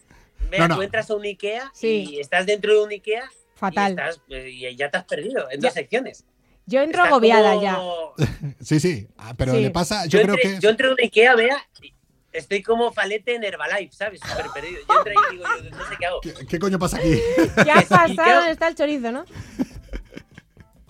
[0.53, 0.75] Bea, No, no.
[0.75, 2.05] tú entras a un Ikea Sí.
[2.11, 3.89] y estás dentro de un Ikea Fatal.
[3.89, 5.67] y, estás, eh, y ya te has perdido en Ya.
[5.67, 6.25] dos secciones.
[6.67, 8.27] Yo entro Estás agobiada como- ya.
[8.61, 9.61] Sí, sí, ah, pero Sí.
[9.61, 10.59] le pasa, yo, Yo, creo que...
[10.61, 11.93] yo entré a un Ikea, vea, y
[12.31, 14.19] estoy como falete en Herbalife, ¿sabes?
[14.21, 14.79] Súper perdido.
[14.87, 16.21] Yo entré y digo, yo no sé qué hago.
[16.21, 17.19] ¿Qué, qué coño pasa aquí?
[17.65, 18.07] Ya has Ikea.
[18.15, 19.25] pasado donde está el chorizo, ¿no?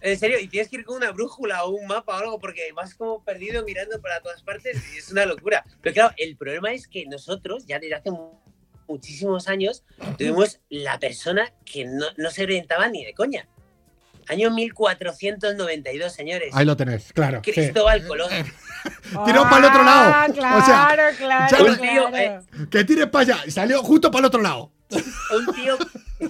[0.01, 2.69] En serio, y tienes que ir con una brújula o un mapa o algo porque
[2.75, 5.63] vas como perdido mirando para todas partes y es una locura.
[5.81, 8.09] Pero claro, el problema es que nosotros ya desde hace
[8.87, 9.83] muchísimos años
[10.17, 13.47] tuvimos la persona que no, no se orientaba ni de coña.
[14.27, 16.49] Año 1492, señores.
[16.53, 17.41] Ahí lo tenés, claro.
[17.43, 17.51] sí.
[17.51, 18.29] Cristóbal Colón.
[19.25, 20.11] Tiró pa'l otro lado.
[20.15, 22.43] Ah, O Claro, sea, claro, Un tío, claro.
[22.69, 23.51] Que tire para allá.
[23.51, 24.71] Salió justo para el otro lado.
[24.91, 25.77] Un tío.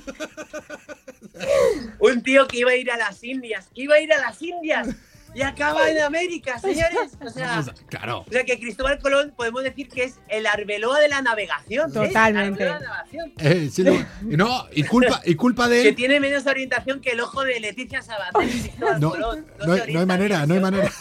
[1.99, 3.70] un tío que iba a ir a las Indias.
[3.74, 4.88] Iba a ir a las Indias.
[5.36, 7.18] Y acaba en América, señores.
[7.26, 7.64] O sea.
[7.88, 8.24] Claro.
[8.28, 11.92] O sea que Cristóbal Colón podemos decir que es el Arbeloa de la navegación.
[11.92, 12.64] Totalmente.
[12.64, 13.34] Arbeloa de la navegación.
[13.40, 13.94] Eh, sí, no,
[14.32, 15.96] y no, y culpa, y culpa de Que él.
[15.96, 19.46] tiene menos orientación que el ojo de Leticia Sabater Cristóbal No, Colón.
[19.58, 20.92] no, hay- no hay orientan manera, no hay manera.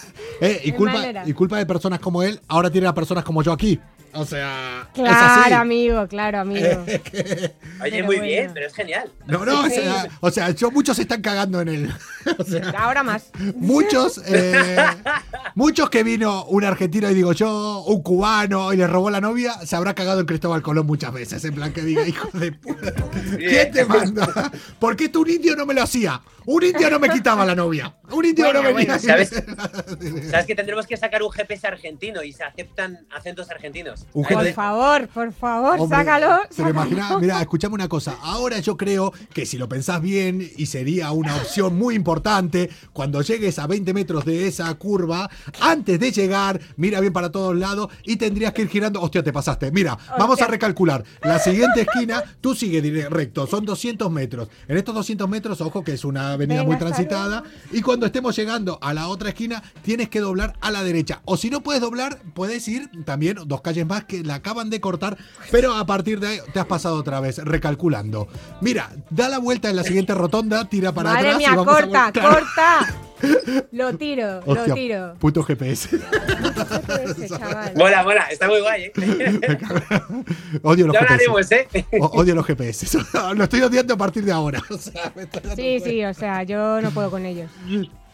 [0.40, 1.22] Eh, y, culpa, manera.
[1.26, 3.78] y culpa de personas como él, ahora tiene a personas como yo aquí.
[4.14, 5.52] O sea, es Claro, así.
[5.54, 6.68] amigo, claro, amigo.
[6.86, 7.50] Oye,
[7.80, 8.22] Pero muy bueno.
[8.22, 9.10] bien, pero es genial.
[9.26, 11.90] No, no, o sea, o sea, yo, muchos se están cagando en él.
[12.38, 13.30] O sea, Ahora más.
[13.56, 14.76] muchos, eh,
[15.56, 19.54] muchos que vino un argentino y digo yo, un cubano y le robó la novia,
[19.66, 21.44] se habrá cagado en Cristóbal Colón muchas veces.
[21.44, 22.92] En plan que diga, hijo de puta,
[23.36, 24.52] ¿quién te manda?
[24.78, 26.20] ¿Por qué tú un indio no me lo hacía?
[26.46, 27.94] Un indio no me quitaba la novia.
[28.10, 29.24] Un indio Bueno, no me bueno, quitaba.
[29.24, 29.44] ¿sabes?
[30.30, 34.01] Sabes que tendremos que sacar un GPS argentino y se aceptan acentos argentinos.
[34.12, 36.26] Un Por favor, por favor, Hombre, sácalo.
[36.50, 36.70] ¿Se lo sácalo.
[36.70, 37.18] imagina?
[37.18, 38.16] Mira, escuchame una cosa.
[38.22, 43.22] Ahora yo creo que si lo pensás bien y sería una opción muy importante, cuando
[43.22, 45.30] llegues a 20 metros de esa curva,
[45.60, 49.00] antes de llegar, mira bien para todos lados y tendrías que ir girando.
[49.00, 49.70] Hostia, te pasaste.
[49.70, 51.04] Mira, vamos a recalcular.
[51.22, 54.48] La siguiente esquina, tú sigue recto, son 200 metros.
[54.68, 57.42] En estos 200 metros, ojo que es una avenida Venga, muy transitada.
[57.70, 61.20] Y cuando estemos llegando a la otra esquina, tienes que doblar a la derecha.
[61.24, 64.80] O si no puedes doblar, puedes ir también dos calles más que la acaban de
[64.80, 65.16] cortar,
[65.52, 68.26] pero a partir de ahí te has pasado otra vez, recalculando.
[68.60, 71.74] Mira, da la vuelta en la siguiente rotonda, tira para Madre atrás mía, y vamos
[71.76, 72.94] corta, corta.
[73.70, 75.14] Lo tiro, Hostia, lo tiro.
[75.20, 75.90] Puto GPS.
[77.76, 78.92] Mola, mola, está muy guay, ¿eh?
[80.62, 81.12] odio los ya GPS.
[81.30, 81.68] hablaremos, ¿eh?
[82.00, 82.98] O- odio los GPS.
[83.36, 84.60] lo estoy odiando a partir de ahora.
[84.70, 85.12] O sea,
[85.54, 87.48] Sí, sí, o sea, yo no puedo con ellos.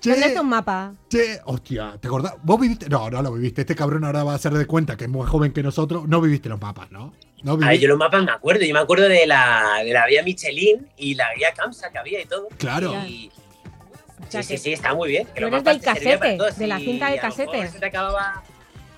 [0.00, 0.92] Che, ¿Dónde está un mapa?
[1.10, 2.34] Che, hostia, ¿te acordás?
[2.42, 2.88] ¿Vos viviste?
[2.88, 3.62] No, no lo viviste.
[3.62, 6.06] Este cabrón ahora va a hacer de cuenta que es más joven que nosotros.
[6.06, 7.12] No viviste los mapas, ¿no?
[7.42, 8.64] No A ver, yo los mapas me acuerdo.
[8.64, 12.20] Yo me acuerdo de la, de la vía Michelin y la vía Kamsa que había
[12.22, 12.48] y todo.
[12.58, 12.94] Claro.
[13.06, 13.30] Y-
[14.26, 15.26] O sea sí, sí, sí, está muy bien.
[15.26, 17.68] que eres mapas del casete, todo, de la cinta de casete.
[17.68, 18.42] Se te acababa.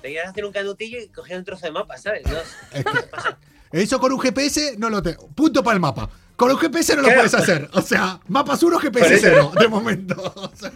[0.03, 2.23] Te ibas a hacer un canutillo y cogías un trozo de mapa, ¿sabes?
[2.27, 2.39] No,
[2.73, 2.93] Es que
[3.83, 5.29] eso con un GPS no lo tengo.
[5.29, 6.09] Punto para el mapa.
[6.41, 7.69] Con un GPS no lo puedes hacer.
[7.75, 9.27] O sea, mapas 1, Por GPS eso.
[9.29, 10.33] 0, de momento.
[10.37, 10.73] O sea,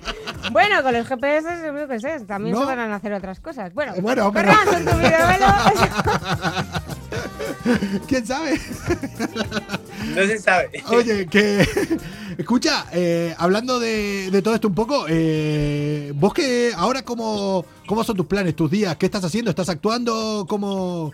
[0.53, 2.61] Bueno, con los GPS, yo qué sé, también ¿No?
[2.61, 3.73] se van a hacer otras cosas.
[3.73, 5.47] Bueno, Bueno, pero- con tu videovelo.
[8.07, 8.61] ¿Quién sabe?
[10.15, 10.71] no se sabe.
[10.89, 11.67] Oye, que.
[12.37, 18.03] Escucha, eh, hablando de, de todo esto un poco, eh, vos que ahora, cómo, ¿cómo
[18.05, 18.97] son tus planes, tus días?
[18.97, 19.51] ¿Qué estás haciendo?
[19.51, 20.45] ¿Estás actuando?
[20.49, 21.13] ¿Cómo.?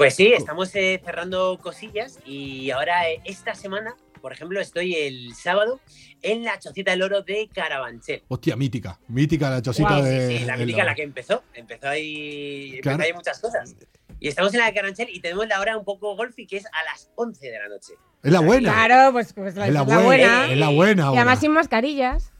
[0.00, 5.34] Pues sí, estamos eh, cerrando cosillas y ahora eh, esta semana, por ejemplo, estoy el
[5.34, 5.78] sábado
[6.22, 8.22] en la Chocita del Oro de Carabanchel.
[8.28, 8.98] Hostia, mítica.
[9.08, 10.26] Mítica la chocita Guau, de.
[10.28, 11.42] Sí, sí, la mítica la que empezó.
[11.52, 13.02] Empezó ahí, empezó Claro.
[13.02, 13.76] ahí muchas cosas.
[14.18, 16.64] Y estamos en la de Carabanchel y tenemos la hora un poco golfi que es
[16.64, 17.92] a las 11 de la noche.
[18.22, 18.72] Es la buena.
[18.72, 20.02] Claro, pues, pues la, Es la es la buena.
[20.06, 20.50] buena.
[20.52, 21.10] Es la buena.
[21.12, 22.32] Y además sin mascarillas.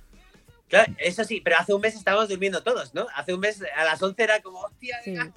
[0.71, 3.07] Claro, eso sí, pero hace un mes estábamos durmiendo todos, ¿no?
[3.16, 5.11] Hace un mes a las 11 era como, hostia, Sí.
[5.11, 5.31] venga".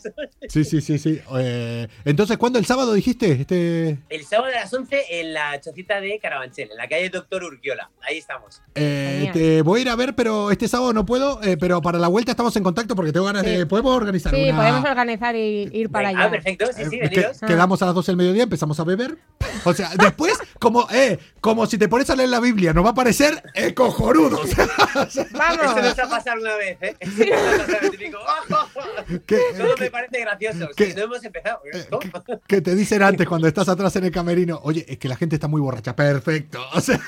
[0.47, 1.19] Sí, sí, sí, sí.
[1.39, 3.31] Eh, entonces, ¿cuándo el sábado dijiste?
[3.31, 7.43] Este, El sábado a las 11 en la chocita de Carabanchel, en la calle Doctor
[7.43, 7.89] Urquiola.
[8.07, 8.61] Ahí estamos.
[8.75, 11.41] eh, te voy a ir a ver, pero este sábado no puedo.
[11.43, 13.49] eh, pero para la vuelta estamos en contacto porque tengo ganas Sí.
[13.49, 13.65] de.
[13.65, 16.31] ¿Podemos organizar Sí, una- podemos organizar y ir para Venga, Ah, allá.
[16.31, 17.39] perfecto, sí, sí, Eh, que- venidos.
[17.39, 19.17] quedamos a las 12 del mediodía, empezamos a beber.
[19.65, 22.89] O sea, después, como, eh, como si te pones a leer la Biblia, nos va
[22.91, 23.73] a parecer eh,
[25.23, 25.75] sea, Esto Vamos.
[25.83, 26.95] nos ha pasado una vez, ¿eh?
[26.99, 30.69] Esto nos ha pasado, típico, "Oh, que, Todo me parece gracioso.
[30.75, 31.59] que- Si no hemos empezado.
[31.73, 32.41] eh, ¿Cómo?
[32.47, 35.35] que- te dicen antes cuando estás atrás en el camerino, oye, es que la gente
[35.35, 35.95] está muy borracha.
[35.95, 36.61] Perfecto.
[36.73, 36.99] O sea,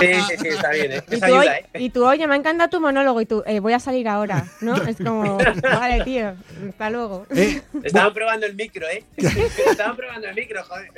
[0.00, 1.04] Sí, sí, sí, está bien, ¿eh?
[1.10, 1.66] Y tú, ayuda, ¿eh?
[1.74, 4.46] y tú, oye, me ha encantado tu monólogo y tú, eh, voy a salir ahora,
[4.60, 4.76] ¿no?
[4.76, 6.34] Es como, vale, tío,
[6.68, 7.26] hasta luego.
[7.30, 9.04] eh, Estaban probando el micro, ¿eh?
[9.16, 10.90] Estaban probando el micro, joder.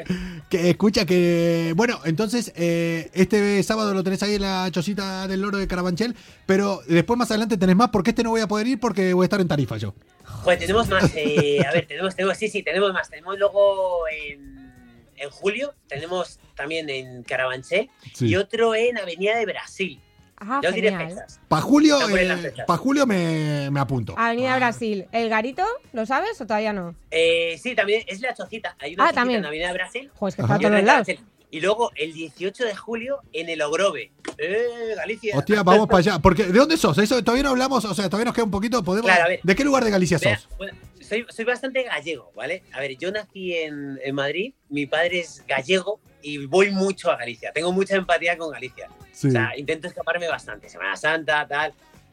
[0.49, 1.73] que escucha que.
[1.77, 6.15] Bueno, entonces, eh, este sábado lo tenés ahí en la chocita del loro de Carabanchel,
[6.47, 9.25] pero después más adelante tenés más, porque este no voy a poder ir porque voy
[9.25, 9.95] a estar en Tarifa yo.
[10.25, 11.11] Joder, tenemos más.
[11.17, 13.09] eh, a ver, tenemos, tenemos, sí, sí, tenemos más.
[13.11, 14.73] Tenemos luego en,
[15.17, 18.27] en julio, tenemos también en Carabanchel Sí.
[18.29, 20.01] y otro en Avenida de Brasil.
[20.37, 21.41] Ah, ya os diré fechas.
[21.49, 24.15] Para julio, eh, pa' julio me, me apunto.
[24.19, 25.07] Avenida Brasil.
[25.13, 25.63] ¿El garito?
[25.93, 26.95] ¿Lo sabes o todavía no?
[27.13, 28.77] Eh, sí, también es la chocita.
[28.81, 29.41] Hay una Ah, chocita también.
[29.41, 30.11] en Avenida de Brasil.
[30.15, 30.55] Joder, es que Ajá.
[30.57, 31.09] está a todos en lados.
[31.53, 34.11] Y luego el 18 de julio en el Ogrove.
[34.39, 35.37] ¡Eh, Galicia!
[35.39, 36.19] Hostia, vamos para allá.
[36.19, 36.97] Porque, ¿De dónde sos?
[36.99, 38.83] Eso todavía no hablamos, o sea, todavía nos queda un poquito.
[38.83, 39.11] ¿podemos?
[39.11, 39.41] Claro, a ver.
[39.43, 40.49] ¿De qué lugar de Galicia Vea, sos?
[40.59, 42.63] bueno, soy, soy bastante gallego, ¿vale?
[42.73, 47.17] A ver, yo nací en, en Madrid, mi padre es gallego y voy mucho a
[47.17, 47.53] Galicia.
[47.53, 48.89] Tengo mucha empatía con Galicia.
[49.13, 49.29] Sí.
[49.29, 50.69] O sea, intento escaparme bastante.
[50.69, 51.73] Semana Santa, tal.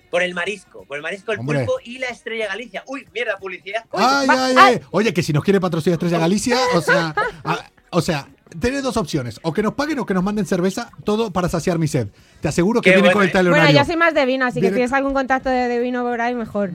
[0.10, 1.60] Por el marisco, por el marisco, el Hombre.
[1.60, 2.84] pulpo y la estrella Galicia.
[2.86, 3.86] Uy, mierda, publicidad.
[3.94, 4.56] Ay, ay, ay.
[4.58, 4.82] ay.
[4.92, 7.16] Oye, que si nos quiere patrocinar Estrella Galicia, o sea,
[7.46, 8.28] a- o sea,
[8.60, 9.39] tenés dos opciones.
[9.43, 12.08] O que nos paguen o que nos manden cerveza, todo para saciar mi sed.
[12.41, 13.64] Te aseguro que Qué viene bueno, con el talonario.
[13.66, 16.04] Bueno, yo soy más de vino, así que Viene- tienes algún contacto de, de vino
[16.04, 16.72] por ahí mejor.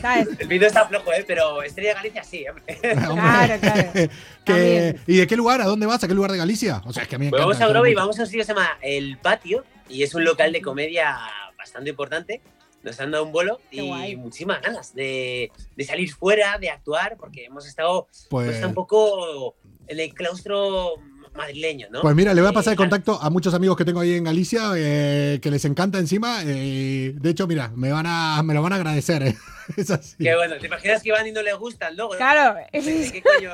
[0.00, 0.28] ¿Sabes?
[0.38, 1.24] El vino está flojo, ¿eh?
[1.26, 2.78] Pero estrella Galicia sí, hombre.
[3.08, 3.14] Hombre.
[3.14, 3.90] Claro, claro.
[4.44, 5.00] Que- También.
[5.06, 5.60] ¿Y de qué lugar?
[5.60, 6.02] ¿A dónde vas?
[6.02, 6.82] ¿A qué lugar de Galicia?
[6.86, 7.58] O sea, es que a mí me Pues encanta.
[7.58, 10.14] vamos a Grove y vamos a un sitio que se llama El Patio y es
[10.14, 11.18] un local de comedia
[11.58, 12.40] bastante importante.
[12.82, 14.16] Nos han dado un bolo Qué y guay.
[14.16, 19.56] muchísimas ganas de, de salir fuera, de actuar, porque hemos estado Pues, pues, un poco
[19.88, 20.94] en el claustro
[21.36, 22.00] madrileño, ¿no?
[22.02, 22.90] pues mira, le voy a pasar el claro.
[22.90, 26.40] contacto a muchos amigos que tengo ahí en Galicia, eh, que les encanta encima.
[26.44, 29.22] eh, de hecho, mira, me van a, me lo van a agradecer.
[29.22, 29.36] eh.
[29.76, 30.16] Es así.
[30.18, 32.16] Qué bueno, ¿te imaginas que van y no les gustan luego?
[32.16, 32.80] Claro, ¿De
[33.12, 33.52] qué coño?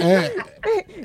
[0.00, 0.30] Eh,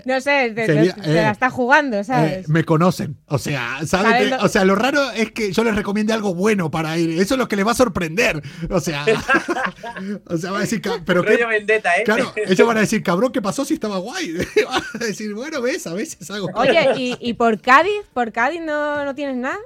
[0.05, 2.47] no sé, te, Sería, te- te eh, la está jugando, Eh, ¿sabes?
[2.49, 3.17] me conocen.
[3.27, 6.13] O sea, ¿saben ¿Saben que- lo- o sea, lo raro es que yo les recomiende
[6.13, 7.19] algo bueno para ir.
[7.21, 8.41] Eso es lo que les va a sorprender.
[8.69, 9.05] O sea,
[10.27, 11.45] o sea, va a decir, "Ca- pero qué.
[11.45, 12.03] Vendetta, ¿eh?
[12.03, 14.33] Claro, ellos van a decir, cabrón, ¿qué pasó si estaba guay?
[14.69, 16.49] Van a decir, bueno, ves, a veces hago.
[16.55, 17.91] Oye, ¿y, y por Cádiz?
[18.13, 19.57] ¿Por Cádiz no, no tienes nada?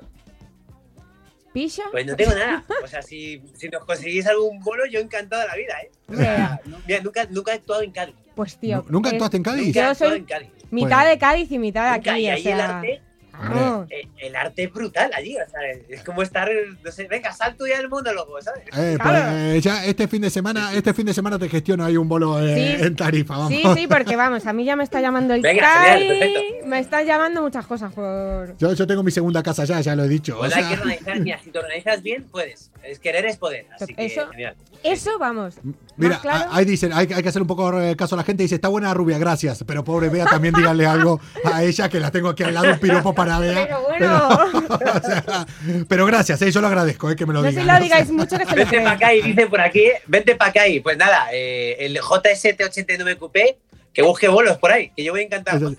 [1.55, 1.83] ¿Pisha?
[1.89, 2.65] Pues no tengo nada.
[2.83, 5.91] O sea, si, si nos conseguís algún bolo, yo encantado de la vida, ¿eh?
[6.09, 8.13] O sea, mira, nunca, nunca he actuado en Cádiz.
[8.35, 8.83] Pues tío.
[8.89, 9.65] ¿Nunca es actuaste en Cádiz?
[9.67, 10.49] Nunca he Yo actuado soy- en Cádiz.
[10.69, 13.01] Mitad Pues- de Cádiz y mitad de aquí, y o el arte,
[13.39, 13.87] vamos.
[13.91, 15.35] eh, el arte es brutal allí.
[15.35, 15.59] O sea,
[15.89, 16.49] es como estar,
[16.83, 18.63] no sé, venga, salto ya el monólogo, ¿sabes?
[18.75, 21.97] Eh, pues, eh, ya este fin de semana, este fin de semana te gestiono ahí
[21.97, 22.85] un bolo eh, Sí.
[22.85, 23.49] en tarifa, vamos.
[23.53, 26.67] Sí, sí, porque vamos, a mí ya me está llamando el Venga, genial, perfecto.
[26.67, 28.57] me está llamando muchas cosas por...
[28.57, 30.35] Yo, yo tengo mi segunda casa ya, ya lo he dicho.
[30.35, 32.71] o Pues hay sea, que organizar, mira, si te organizas bien, puedes.
[32.83, 33.65] Es querer es poder.
[33.79, 34.55] Así que Eso- genial.
[34.83, 35.55] Eso, vamos.
[35.97, 36.45] Mira, ¿Más claro?
[36.51, 38.43] ahí dicen, hay, hay que hacer un poco eh, caso a la gente.
[38.43, 39.63] Dice, está buena la rubia, gracias.
[39.65, 42.79] Pero pobre Bea, también díganle algo a ella, que la tengo aquí al lado, un
[42.79, 44.39] piropo para Pero bueno.
[44.79, 45.47] Pero, o sea,
[45.87, 47.65] pero gracias, eh, yo lo agradezco, eh, que me lo No digan.
[47.65, 50.35] se lo digáis mucho que se lo Vente para acá y dicen por aquí, vente
[50.35, 53.57] para acá y pues nada, eh, el JST89 Coupé,
[53.93, 55.73] que busque bolos por ahí, que yo voy encantado.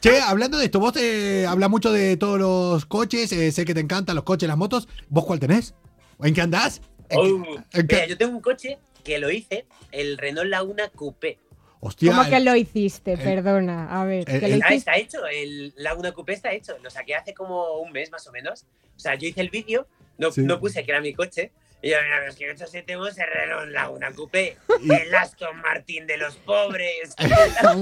[0.00, 3.74] Che, hablando de esto, vos eh, hablas mucho de todos los coches, eh, sé que
[3.74, 4.88] te encantan los coches, las motos.
[5.08, 5.74] ¿Vos cuál tenés?
[6.22, 6.80] ¿En qué andás?
[7.08, 10.48] ¿En qué- Oh, en qué- mira, yo tengo un coche que lo hice, el Renault
[10.50, 11.38] Laguna Coupé.
[11.80, 13.12] Hostia, ¿Cómo que lo hiciste?
[13.12, 14.28] el- Perdona, a ver.
[14.28, 16.76] el- que lo el- Ah, está hecho, el Laguna Coupé está hecho.
[16.82, 18.64] Lo saqué hace como un mes más o menos.
[18.96, 19.86] O sea, yo hice el vídeo,
[20.18, 20.42] no, Sí.
[20.42, 21.52] no puse que era mi coche.
[21.86, 26.06] Y yo, mira, es que nosotros tenemos el Renault Laguna Coupé, Y- el Aston Martin
[26.06, 27.14] de los pobres.
[27.18, 27.74] Ah,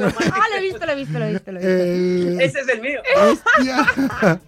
[0.50, 1.52] lo he visto, lo he visto, lo he visto.
[1.52, 2.40] Lo he visto.
[2.40, 3.00] Ese es el mío.
[3.16, 4.40] Hostia.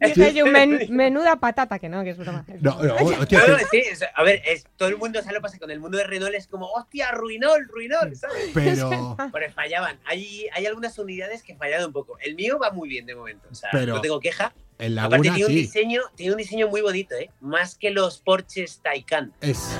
[0.00, 2.44] Dije yo, men- menuda patata, que no, que es broma.
[2.60, 5.40] No, no, hostia, No, no, que- sí, a ver, es, todo el mundo, ¿sabes lo
[5.40, 5.58] que pasa?
[5.58, 8.50] Con el mundo de Renault es como, hostia, Ruinol, Ruinol, ¿sabes?
[8.54, 9.16] pero.
[9.32, 9.98] Pero fallaban.
[10.04, 12.18] Hay, hay algunas unidades que fallaron un poco.
[12.20, 13.46] El mío va muy bien de momento.
[13.50, 14.52] O sea, Pero- no tengo queja.
[14.78, 15.58] En Aparte Laguna tiene un sí.
[15.58, 17.30] diseño, tiene un diseño muy bonito, ¿eh?
[17.40, 19.32] Más que los Porsches Taycan.
[19.40, 19.70] Es.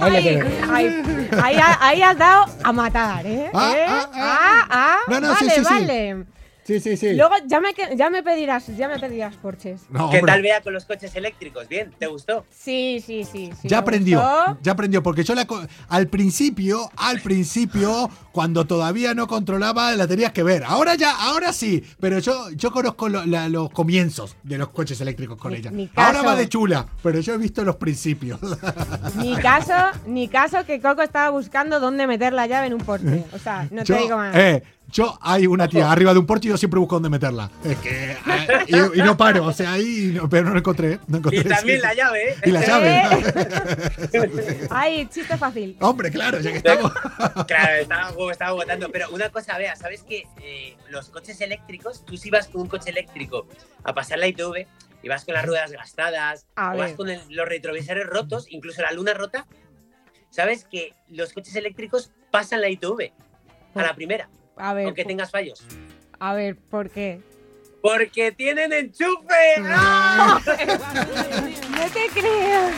[0.00, 0.40] Ay,
[0.70, 1.02] ay,
[1.42, 3.50] ahí, ahí has dado a matar, ¿eh?
[3.52, 3.86] Ah, ¿Eh?
[3.88, 4.18] ah, ah.
[4.18, 4.98] ah, ah.
[5.08, 5.74] No, no, sí, vale, sí, sí.
[5.74, 6.26] vale.
[6.66, 7.14] Sí, sí, sí.
[7.14, 9.82] Luego ya me, ya me pedirás, ya me pedirás Porches.
[9.88, 11.68] No, ¿Qué tal vea con los coches eléctricos?
[11.68, 12.44] Bien, ¿te gustó?
[12.50, 13.50] Sí, sí, sí.
[13.62, 14.58] sí, Ya aprendió, gustó.
[14.62, 20.08] ya aprendió, porque yo la co- al principio, al principio, cuando todavía no controlaba, la
[20.08, 20.64] tenías que ver.
[20.64, 25.00] Ahora ya, ahora sí, pero yo, yo conozco lo- la- los comienzos de los coches
[25.00, 25.70] eléctricos con Ni- ella.
[25.70, 28.40] ni Ahora va de chula, pero yo he visto los principios.
[29.16, 29.72] Ni caso,
[30.06, 33.24] ni caso que Coco estaba buscando dónde meter la llave en un Porsche.
[33.32, 34.34] O sea, no te digo más.
[34.34, 37.50] eh, yo hay una tía arriba de un porche y yo siempre busco dónde meterla.
[37.64, 38.18] Es que eh,
[38.68, 40.98] y, y no paro, o sea, ahí, no- pero no lo encontré.
[41.08, 41.82] no encontré, Y también sí.
[41.86, 42.36] la llave, ¿eh?
[42.44, 43.02] Y la llave.
[44.70, 45.76] Ay, chiste fácil.
[45.80, 46.92] Hombre, claro, ya que estamos.
[47.46, 47.82] Claro,
[48.30, 48.90] estaba, votando.
[48.90, 52.68] Pero una cosa, vea, ¿sabes que eh, los coches eléctricos, tú si vas con un
[52.68, 53.46] coche eléctrico
[53.84, 54.66] a pasar la ITV
[55.02, 58.92] y vas con las ruedas gastadas, o vas con el- los retrovisores rotos, incluso la
[58.92, 59.46] luna rota,
[60.30, 63.12] ¿sabes que los coches eléctricos pasan la ITV
[63.74, 65.62] a la primera, A ver, aunque tengas fallos?
[66.18, 67.20] a ver, ¿por qué?
[67.82, 69.54] Porque tienen enchufe.
[69.68, 70.40] ¡Ah!
[70.44, 72.70] No te creo.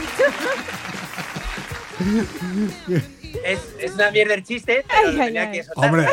[3.44, 5.52] Es, es una mierda el chiste, pero Ay, lo ay, tenía ay.
[5.52, 5.84] que soltar.
[5.84, 6.06] Hombre,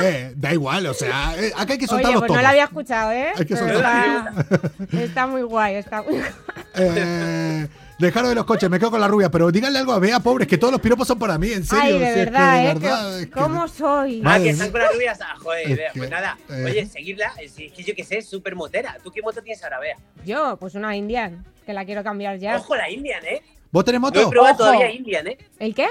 [0.00, 2.36] eh, da igual, o sea, eh, acá hay que Oye, soltarlos pues todos.
[2.38, 3.32] no la había escuchado, ¿eh?
[3.36, 4.32] Hay que Pero soltar.
[4.80, 6.20] está, está muy guay, está muy
[6.74, 7.66] Eh,
[7.98, 10.46] dejaros de los coches, me quedo con la rubia, pero díganle algo a Bea, pobres,
[10.48, 11.82] que todos los piropos son para mí, en serio.
[11.84, 12.66] Ay, si de es que verdad, ¿eh?
[12.74, 14.20] verdad, Que- es que- ¿Cómo soy?
[14.20, 15.18] Ah, Madre que están con las rubias.
[15.22, 16.38] Ah, joder, Es Bea, pues que, nada.
[16.50, 16.64] eh.
[16.64, 17.32] Oye, seguirla.
[17.40, 18.96] Es que yo que sé, es súper motera.
[19.02, 19.96] ¿Tú qué moto tienes ahora, Bea?
[20.24, 22.56] Yo, pues una Indian, que la quiero cambiar ya.
[22.56, 23.42] Ojo, la Indian, ¿eh?
[23.72, 24.30] ¿Vos tenés No he moto?
[24.30, 24.64] probado Ojo.
[24.64, 25.38] todavía Indian, ¿eh?
[25.58, 25.86] ¿El qué?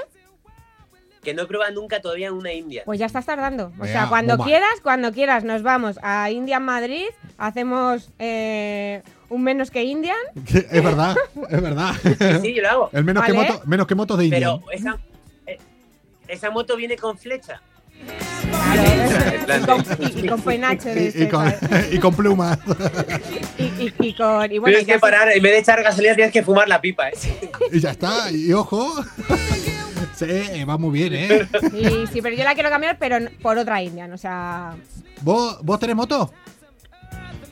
[1.23, 2.83] Que no he probado nunca todavía una Indian.
[2.85, 3.71] Pues ya estás tardando.
[3.79, 7.07] O sea, cuando quieras, cuando quieras, nos vamos a Indian Madrid,
[7.39, 10.15] hacemos eh, un menos que Indian.
[10.71, 11.15] Es verdad,
[11.49, 11.93] es verdad.
[12.41, 12.89] Sí, yo lo hago.
[12.93, 14.39] El menos, que moto, menos que motos de India.
[14.39, 14.97] Pero esa,
[15.47, 15.57] eh,
[16.27, 17.61] esa moto viene con flecha.
[19.45, 21.87] Claro, y, con, y- y con penacho de Y, y con, ¿sabes?
[21.93, 22.59] y con plumas.
[23.57, 24.51] y, y- y con.
[24.51, 27.09] Y bueno, tienes que parar, en vez de echar gasolina, tienes que fumar la pipa,
[27.09, 27.13] ¿eh?
[27.71, 28.93] Y ya está, y ojo.
[30.15, 31.47] Sí, va muy bien, ¿eh?
[31.71, 34.13] Sí, sí, pero yo la quiero cambiar, pero por otra Indian.
[34.13, 34.73] O sea,
[35.21, 36.31] ¿Vos, ¿Vos tenés moto?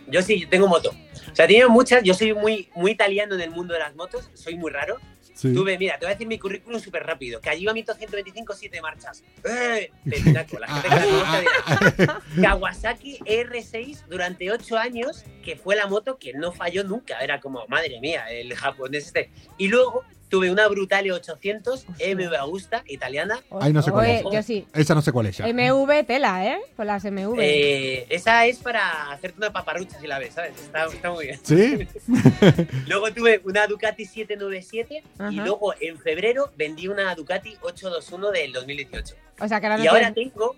[0.07, 0.93] Yo sí, yo tengo moto.
[1.33, 2.03] O sea, tenía muchas.
[2.03, 4.29] Yo soy muy, muy italiano en el mundo de las motos.
[4.35, 4.99] Soy muy raro.
[5.33, 5.51] Sí.
[5.51, 7.41] Tuve, mira, te voy a decir mi currículum súper rápido.
[7.41, 9.23] Que allí mi 125, 7 marchas.
[9.43, 9.89] ¡Eh!
[10.07, 10.59] Pepinaco.
[10.59, 16.33] La gente que conozca dirá, Kawasaki R6 durante 8 años, que fue la moto que
[16.33, 17.17] no falló nunca.
[17.19, 19.31] Era como, madre mía, el japonés este.
[19.57, 23.39] Y luego tuve una Brutale 800, MV Augusta, italiana.
[23.61, 24.23] Ahí no sé cuál oye, es.
[24.33, 24.65] yo sí.
[24.73, 25.45] Esa no sé cuál es ya.
[25.45, 26.57] MV tela, ¿eh?
[26.75, 27.37] Con las MV.
[27.39, 30.59] Eh, esa es para hacerte una paparrucha si la ves, ¿sabes?
[30.59, 31.39] Está, está muy bien.
[31.43, 31.87] ¿Sí?
[32.87, 39.15] Luego tuve una Ducati 797 y luego en febrero vendí una Ducati 821 del 2018.
[39.39, 40.55] o sea, que ahora no Y ahora tengo,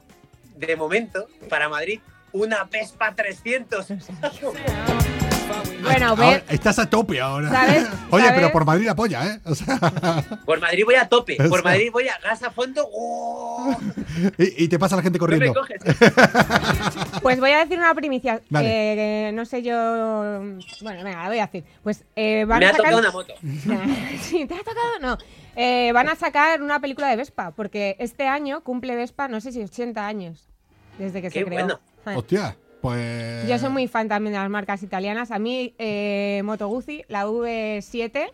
[0.56, 2.00] de momento, para Madrid,
[2.32, 3.88] una Vespa 300.
[5.84, 6.44] Bueno, Ahora- ve.
[6.50, 7.50] estás a tope ahora.
[7.50, 7.88] ¿Sabes?
[8.10, 8.40] Oye, ¿Sabes?
[8.40, 9.40] pero por Madrid apoya, ¿eh?
[9.46, 9.78] O sea,
[10.46, 11.50] Por Madrid voy a tope, Eso.
[11.50, 12.88] por Madrid voy a gas a fondo.
[12.92, 13.76] ¡oh!
[14.38, 15.60] y, y te pasa la gente No me corriendo.
[15.62, 15.80] coges.
[17.22, 18.42] Pues voy a decir una primicia.
[18.52, 19.74] Que no sé yo.
[20.82, 21.64] Bueno, venga, la voy a decir.
[21.84, 22.92] Pues eh, van Me a ha sacar.
[22.92, 23.34] tocado una moto.
[24.22, 25.00] sí, ¿te ha tocado?
[25.02, 25.18] No.
[25.56, 29.52] Eh, van a sacar una película de Vespa, porque este año cumple Vespa, no sé
[29.52, 30.50] si 80 años,
[30.98, 31.60] desde que Qué se creó.
[31.66, 31.80] bueno.
[32.08, 32.14] Eh.
[32.16, 32.56] Hostia,
[32.90, 33.48] pues.
[33.50, 35.32] Yo soy muy fan también de las marcas italianas.
[35.32, 38.32] A mí, eh, Moto Guzzi, la V7,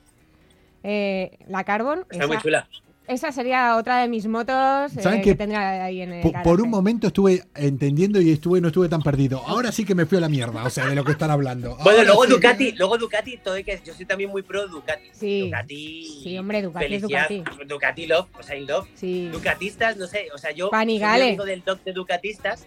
[0.83, 2.67] eh, la Carbon, Está muy esa, chula.
[3.07, 6.61] esa sería otra de mis motos eh, ¿Saben que tendría ahí en el Po- Por,
[6.61, 9.41] un momento estuve entendiendo y estuve no estuve tan perdido.
[9.45, 11.77] Ahora sí que me fui a la mierda, o sea, de lo que están hablando.
[11.83, 15.09] Bueno, luego sí Ducati, luego Ducati, todo hay que, yo soy también muy pro Ducati.
[15.13, 15.41] Sí.
[15.45, 16.19] Ducati.
[16.23, 17.65] Sí, hombre, Ducati es felicidad, Ducati.
[17.67, 18.87] Ducati love, o sea, in love.
[18.95, 19.29] Sí.
[19.31, 21.19] Ducatistas, no sé, o sea, yo Panigale.
[21.19, 22.65] soy amigo del doc de Ducatistas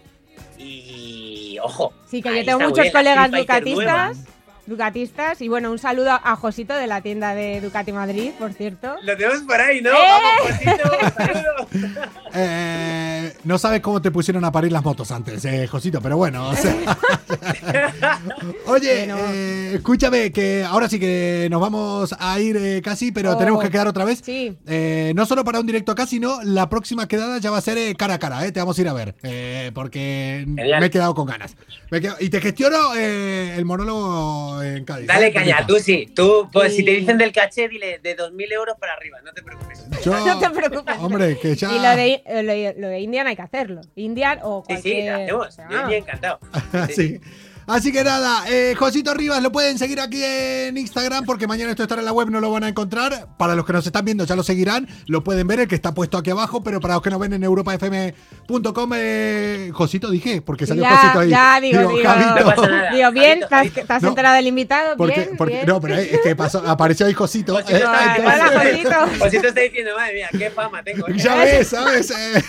[0.57, 1.93] y ojo.
[2.05, 4.17] Sí, que yo tengo muchos colegas ducatistas.
[4.65, 5.41] Ducatistas.
[5.41, 8.95] Y bueno, un saludo a Josito de la tienda de Ducati Madrid, por cierto.
[9.03, 9.91] Lo tenemos por ahí, ¿no?
[9.91, 9.93] ¡Eh!
[10.07, 11.67] Vamos, Josito, saludos.
[12.37, 13.04] Eh,
[13.43, 16.49] no sabes cómo te pusieron a parir las motos antes, eh, Josito, pero bueno.
[16.49, 16.75] o sea.
[18.67, 19.17] Oye, Bueno.
[19.33, 23.37] eh, escúchame, que ahora sí que nos vamos a ir eh, casi, pero Oh.
[23.37, 24.21] tenemos que quedar otra vez.
[24.23, 24.55] Sí.
[24.67, 27.77] Eh, no solo para un directo acá, sino la próxima quedada ya va a ser
[27.77, 30.79] eh, cara a cara, eh, te vamos a ir a ver, eh, porque Genial.
[30.79, 31.55] me he quedado con ganas.
[31.91, 35.07] Me y te gestiono eh, el monólogo en Cádiz.
[35.07, 36.07] Dale eh, caña, tú sí.
[36.15, 36.77] Tú, pues Sí.
[36.79, 39.85] si te dicen del caché, dile de 2.000 euros para arriba, no te preocupes.
[40.03, 40.95] Yo- No te preocupes.
[40.99, 41.71] Hombre, que ya.
[41.71, 43.79] Y lo de, lo, de- lo de Indian hay que hacerlo.
[43.95, 45.05] Indian o Sí, sí, cualquier...
[45.07, 45.47] lo hacemos.
[45.47, 46.39] o sea, Yo bien encantado.
[46.93, 47.21] sí.
[47.67, 51.83] Así que nada, eh, Josito Rivas lo pueden seguir aquí en Instagram porque mañana esto
[51.83, 53.27] estará en la web, no lo van a encontrar.
[53.37, 55.93] Para los que nos están viendo ya lo seguirán, lo pueden ver, el que está
[55.93, 60.67] puesto aquí abajo, pero para los que no ven en europafm.com, eh, Josito dije, porque
[60.67, 61.29] salió Ya, Josito ahí.
[61.29, 62.03] ya, digo, digo.
[62.03, 62.35] Javito.
[62.39, 62.91] No pasa nada.
[62.91, 63.87] Digo, bien, Javito, ¿te has, Javito.
[63.87, 64.97] te has No, enterado del invitado?
[64.97, 65.65] Porque, bien, porque- bien.
[65.67, 67.53] no, pero es que pasó, apareció ahí Josito.
[67.55, 69.23] Josito eh, está- entonces- Hola, Josito.
[69.23, 71.07] Josito está diciendo, madre mía, qué fama tengo.
[71.07, 71.13] ¿eh?
[71.17, 72.11] Ya ves, ¿sabes?
[72.11, 72.43] Eh,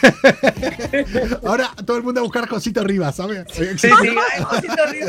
[1.47, 3.45] Ahora todo el mundo a buscar Josito Rivas, ¿sabes?
[3.53, 5.06] Sí, sí, Josito Rivas.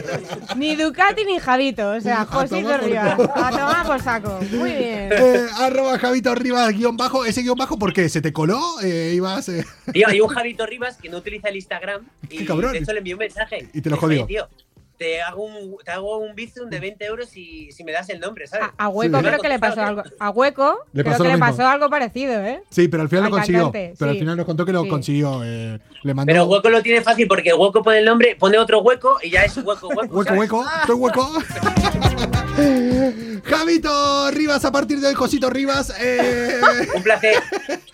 [0.56, 3.20] Ni Ducati ni Javito, o sea, tomar por Rivas.
[3.36, 4.40] A tomar por saco.
[4.52, 5.10] Muy bien.
[5.12, 7.26] Eh, arroba Javito Rivas guion bajo.
[7.26, 8.10] ¿Ese guion bajo por qué?
[8.10, 8.60] ¿Se te coló?
[8.84, 9.50] Eh, ibas.
[9.50, 12.72] eh, Tío, hay un Javito Rivas que no utiliza el Instagram y Qué cabrón.
[12.74, 13.68] de hecho le envió un mensaje.
[13.74, 14.24] Y te lo jodió.
[14.26, 14.48] "Oye, Tío,
[14.98, 18.20] te hago un, te hago un bizum de 20 euros si, si me das el
[18.20, 18.68] nombre, ¿sabes?
[18.78, 19.24] A, a Hueco Sí.
[19.26, 20.04] creo que le pasó algo.
[20.20, 22.62] A Hueco Le creo que le pasó algo parecido, ¿eh?
[22.72, 23.62] Sí, pero al final Al lo consiguió.
[23.72, 24.90] cantante, pero al final nos contó que lo Sí.
[24.90, 25.42] consiguió.
[25.44, 26.32] eh, le mandó.
[26.32, 29.44] Pero Hueco lo tiene fácil porque Hueco pone el nombre, pone otro hueco y ya
[29.44, 30.02] es Hueco, Hueco.
[30.16, 30.40] Hueco, ¿sabes?
[30.40, 31.30] hueco, estoy hueco.
[33.44, 35.94] Javito Rivas, a partir de hoy, Josito Rivas.
[36.00, 36.60] eh,
[36.96, 37.36] Un placer.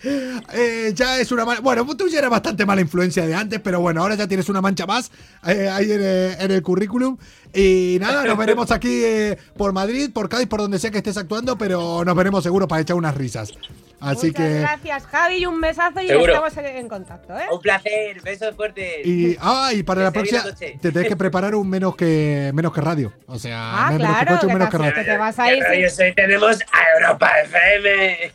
[0.52, 1.60] eh, ya es una mala.
[1.60, 4.60] Bueno, tú ya eras bastante mala influencia de antes, pero bueno, ahora ya tienes una
[4.60, 5.10] mancha más
[5.46, 7.16] eh, ahí en, eh, en el currículum.
[7.54, 11.16] Y nada, nos veremos aquí eh, por Madrid, por Cádiz, por donde sea que estés
[11.16, 13.52] actuando, pero nos veremos seguro para echar unas risas.
[14.00, 14.60] Así Muchas que.
[14.60, 16.34] gracias, Javi, y un besazo y Seguro.
[16.34, 17.44] estamos en contacto, ¿eh?
[17.50, 18.20] Un placer.
[18.22, 19.06] Besos fuertes.
[19.06, 22.70] Y, ah, y para Que la próxima te tenés que preparar un menos que menos
[22.74, 23.14] que radio.
[23.26, 24.94] O sea, Ah, menos claro, que coche, un que menos que radio.
[24.94, 25.58] que te vas a ir.
[25.62, 25.96] ¿Qué radio sí.
[25.96, 26.14] soy?
[26.14, 28.32] Tenemos a Europa FM.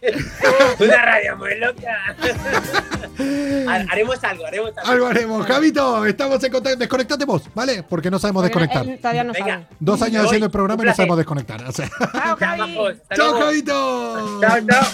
[0.79, 2.15] Una radio muy loca.
[3.19, 4.89] Ha- haremos algo, haremos algo.
[4.91, 5.45] Algo haremos.
[5.45, 6.79] Javito, estamos en contacto.
[6.79, 7.83] Desconectate vos, ¿vale?
[7.83, 9.08] Porque no sabemos Porque no- desconectar.
[9.11, 9.53] Todavía no Venga.
[9.53, 9.67] sabe.
[9.79, 11.63] Dos años haciendo el programa y no sabemos desconectar.
[11.65, 11.89] O sea.
[12.13, 12.77] Chao, Javi.
[13.15, 13.39] ¡Chao.
[13.39, 14.41] Javito!
[14.41, 14.87] Chao, chao.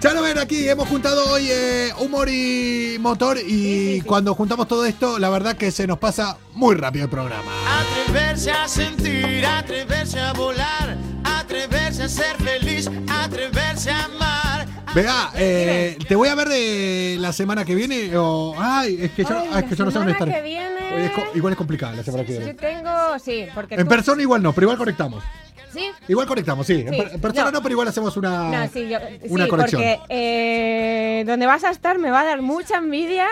[0.00, 4.00] Ya lo ven aquí, hemos juntado hoy eh, humor y motor y Sí, sí, sí.
[4.02, 7.50] cuando juntamos todo esto, la verdad que se nos pasa muy rápido el programa.
[7.80, 14.66] Atreverse a sentir, atreverse a volar, atreverse a ser feliz, atreverse a amar.
[14.96, 18.54] Vea, eh, te voy a ver de la semana que viene o...
[18.58, 21.12] Ay, es que yo, Ay, ah, es que yo no sé dónde que viene- es
[21.34, 22.54] igual es complicada la semana que Yo viene.
[22.54, 25.22] tengo, sí, porque En tú- persona igual no, pero igual conectamos.
[25.70, 25.90] Sí.
[26.08, 26.80] Igual conectamos, sí.
[26.86, 27.52] En, Sí, per- en persona no.
[27.58, 27.62] no.
[27.62, 29.82] pero igual hacemos una, No, sí, yo, una sí, conexión.
[29.82, 33.26] porque eh, donde vas a estar me va a dar mucha envidia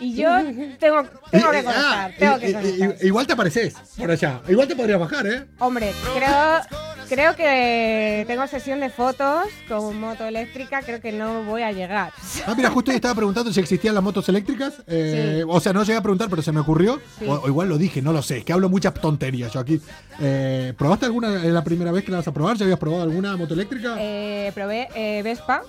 [0.00, 0.30] y yo
[0.80, 3.04] tengo, tengo que conectar, ah, tengo que conectar.
[3.04, 4.40] igual te apareces por allá.
[4.48, 5.44] Igual te podrías bajar, ¿eh?
[5.58, 6.60] Hombre, creo,
[7.08, 12.12] creo que tengo sesión de fotos con moto eléctrica, creo que no voy a llegar.
[12.46, 14.74] Ah, mira, justo hoy estaba preguntando si existían las motos eléctricas.
[14.86, 15.48] eh, Sí.
[15.48, 17.00] O sea, no llegué a preguntar, pero se me ocurrió.
[17.18, 17.26] Sí.
[17.26, 18.38] O, o igual lo dije, no lo sé.
[18.38, 19.80] Es que hablo muchas tonterías yo aquí.
[20.20, 22.56] Eh, ¿Probaste alguna en la primera vez que la vas a probar?
[22.56, 23.96] ¿Ya habías probado alguna moto eléctrica?
[23.98, 25.62] Eh, probé eh, Vespa,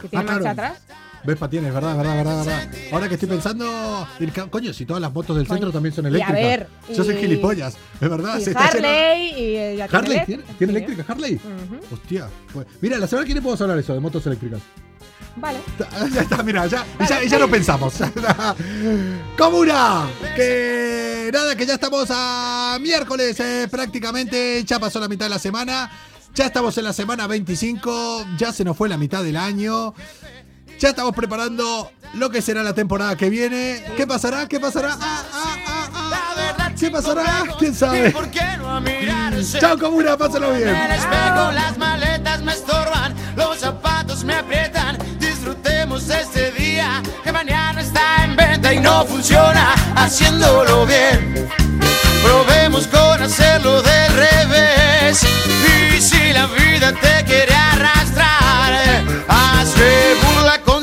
[0.00, 0.48] que tiene Ah, claro.
[0.50, 0.78] atrás.
[1.24, 2.68] Vespa tienes, verdad, verdad, verdad, verdad.
[2.92, 4.06] Ahora que estoy pensando,
[4.50, 6.42] coño, si todas las motos del centro también son y a eléctricas.
[6.42, 8.38] ver, Yo soy y- gilipollas, es verdad.
[8.38, 10.76] Y Harley y eh, Harley, ¿tiene, ¿tiene sí.
[10.78, 11.34] eléctrica Harley?
[11.34, 11.94] Ujú.
[11.94, 12.28] Hostia.
[12.52, 14.60] pues- mira, la semana que viene podemos hablar eso, de motos eléctricas.
[15.36, 15.58] Vale.
[16.14, 17.94] Ya está, mira, ya, ya, ya lo pensamos.
[19.36, 25.30] Comuna, que nada, que ya estamos a miércoles eh, prácticamente, ya pasó la mitad de
[25.30, 25.90] la semana,
[26.34, 29.94] ya estamos en la semana 25, ya se nos fue la mitad del año,
[30.78, 33.84] ya estamos preparando lo que será la temporada que viene.
[33.96, 34.46] ¿Qué pasará?
[34.46, 34.96] ¿Qué pasará?
[35.00, 36.72] Ah, ah, ah, ah.
[36.78, 37.42] ¿Qué pasará?
[37.58, 38.10] ¿Quién sabe?
[38.12, 39.58] ¿Por qué no a mirarse?
[39.58, 40.72] Chao Comuna, pásalo bien.
[40.72, 44.96] Las maletas me estorban, los zapatos me aprietan.
[45.18, 51.48] Disfrutemos de este día que mañana está en venta y no funciona haciéndolo bien.
[52.22, 55.24] Probemos con hacerlo del revés.
[55.94, 59.02] Y si la vida te quiere arrastrar,
[60.22, 60.27] con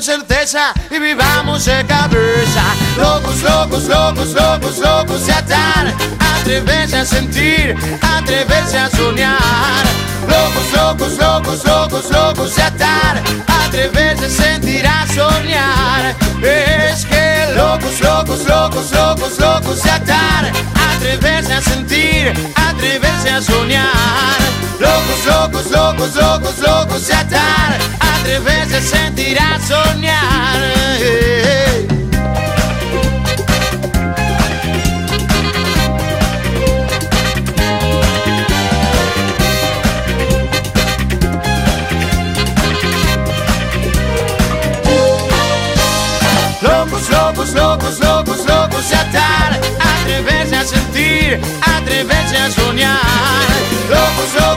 [0.05, 2.63] certeza y vivamos de cabeza.
[2.95, 5.91] Locos, locos, locos, locos, locos de atar.
[6.39, 9.83] Atreverse a sentir, atreverse a soñar.
[10.27, 13.23] Locos, locos, locos, locos, locos de atar.
[13.65, 16.15] Atreverse a sentir, a soñar.
[16.43, 20.51] Es que locos, locos, locos, locos, locos de atar.
[20.95, 24.39] Atreverse a sentir, atreverse a soñar.
[24.79, 27.77] Locos, locos, locos, locos, locos de atar.
[27.99, 30.65] Atreverse a sentir, a soñar.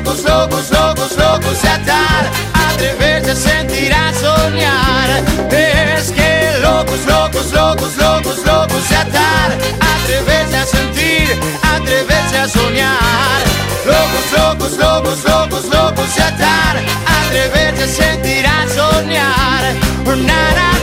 [0.09, 2.31] locos, locos, locos, locos de atar.
[2.55, 5.09] Atreverse a sentir, a soñar.
[5.51, 9.53] Es que locos, locos, locos, locos, locos de atar.
[9.81, 13.41] Atreverse a sentir, atreverse a soñar.
[13.85, 16.77] Locos, locos, locos, locos, locos de atar.
[17.21, 19.75] Atreverse a sentir, a soñar.
[20.27, 20.78] Nada.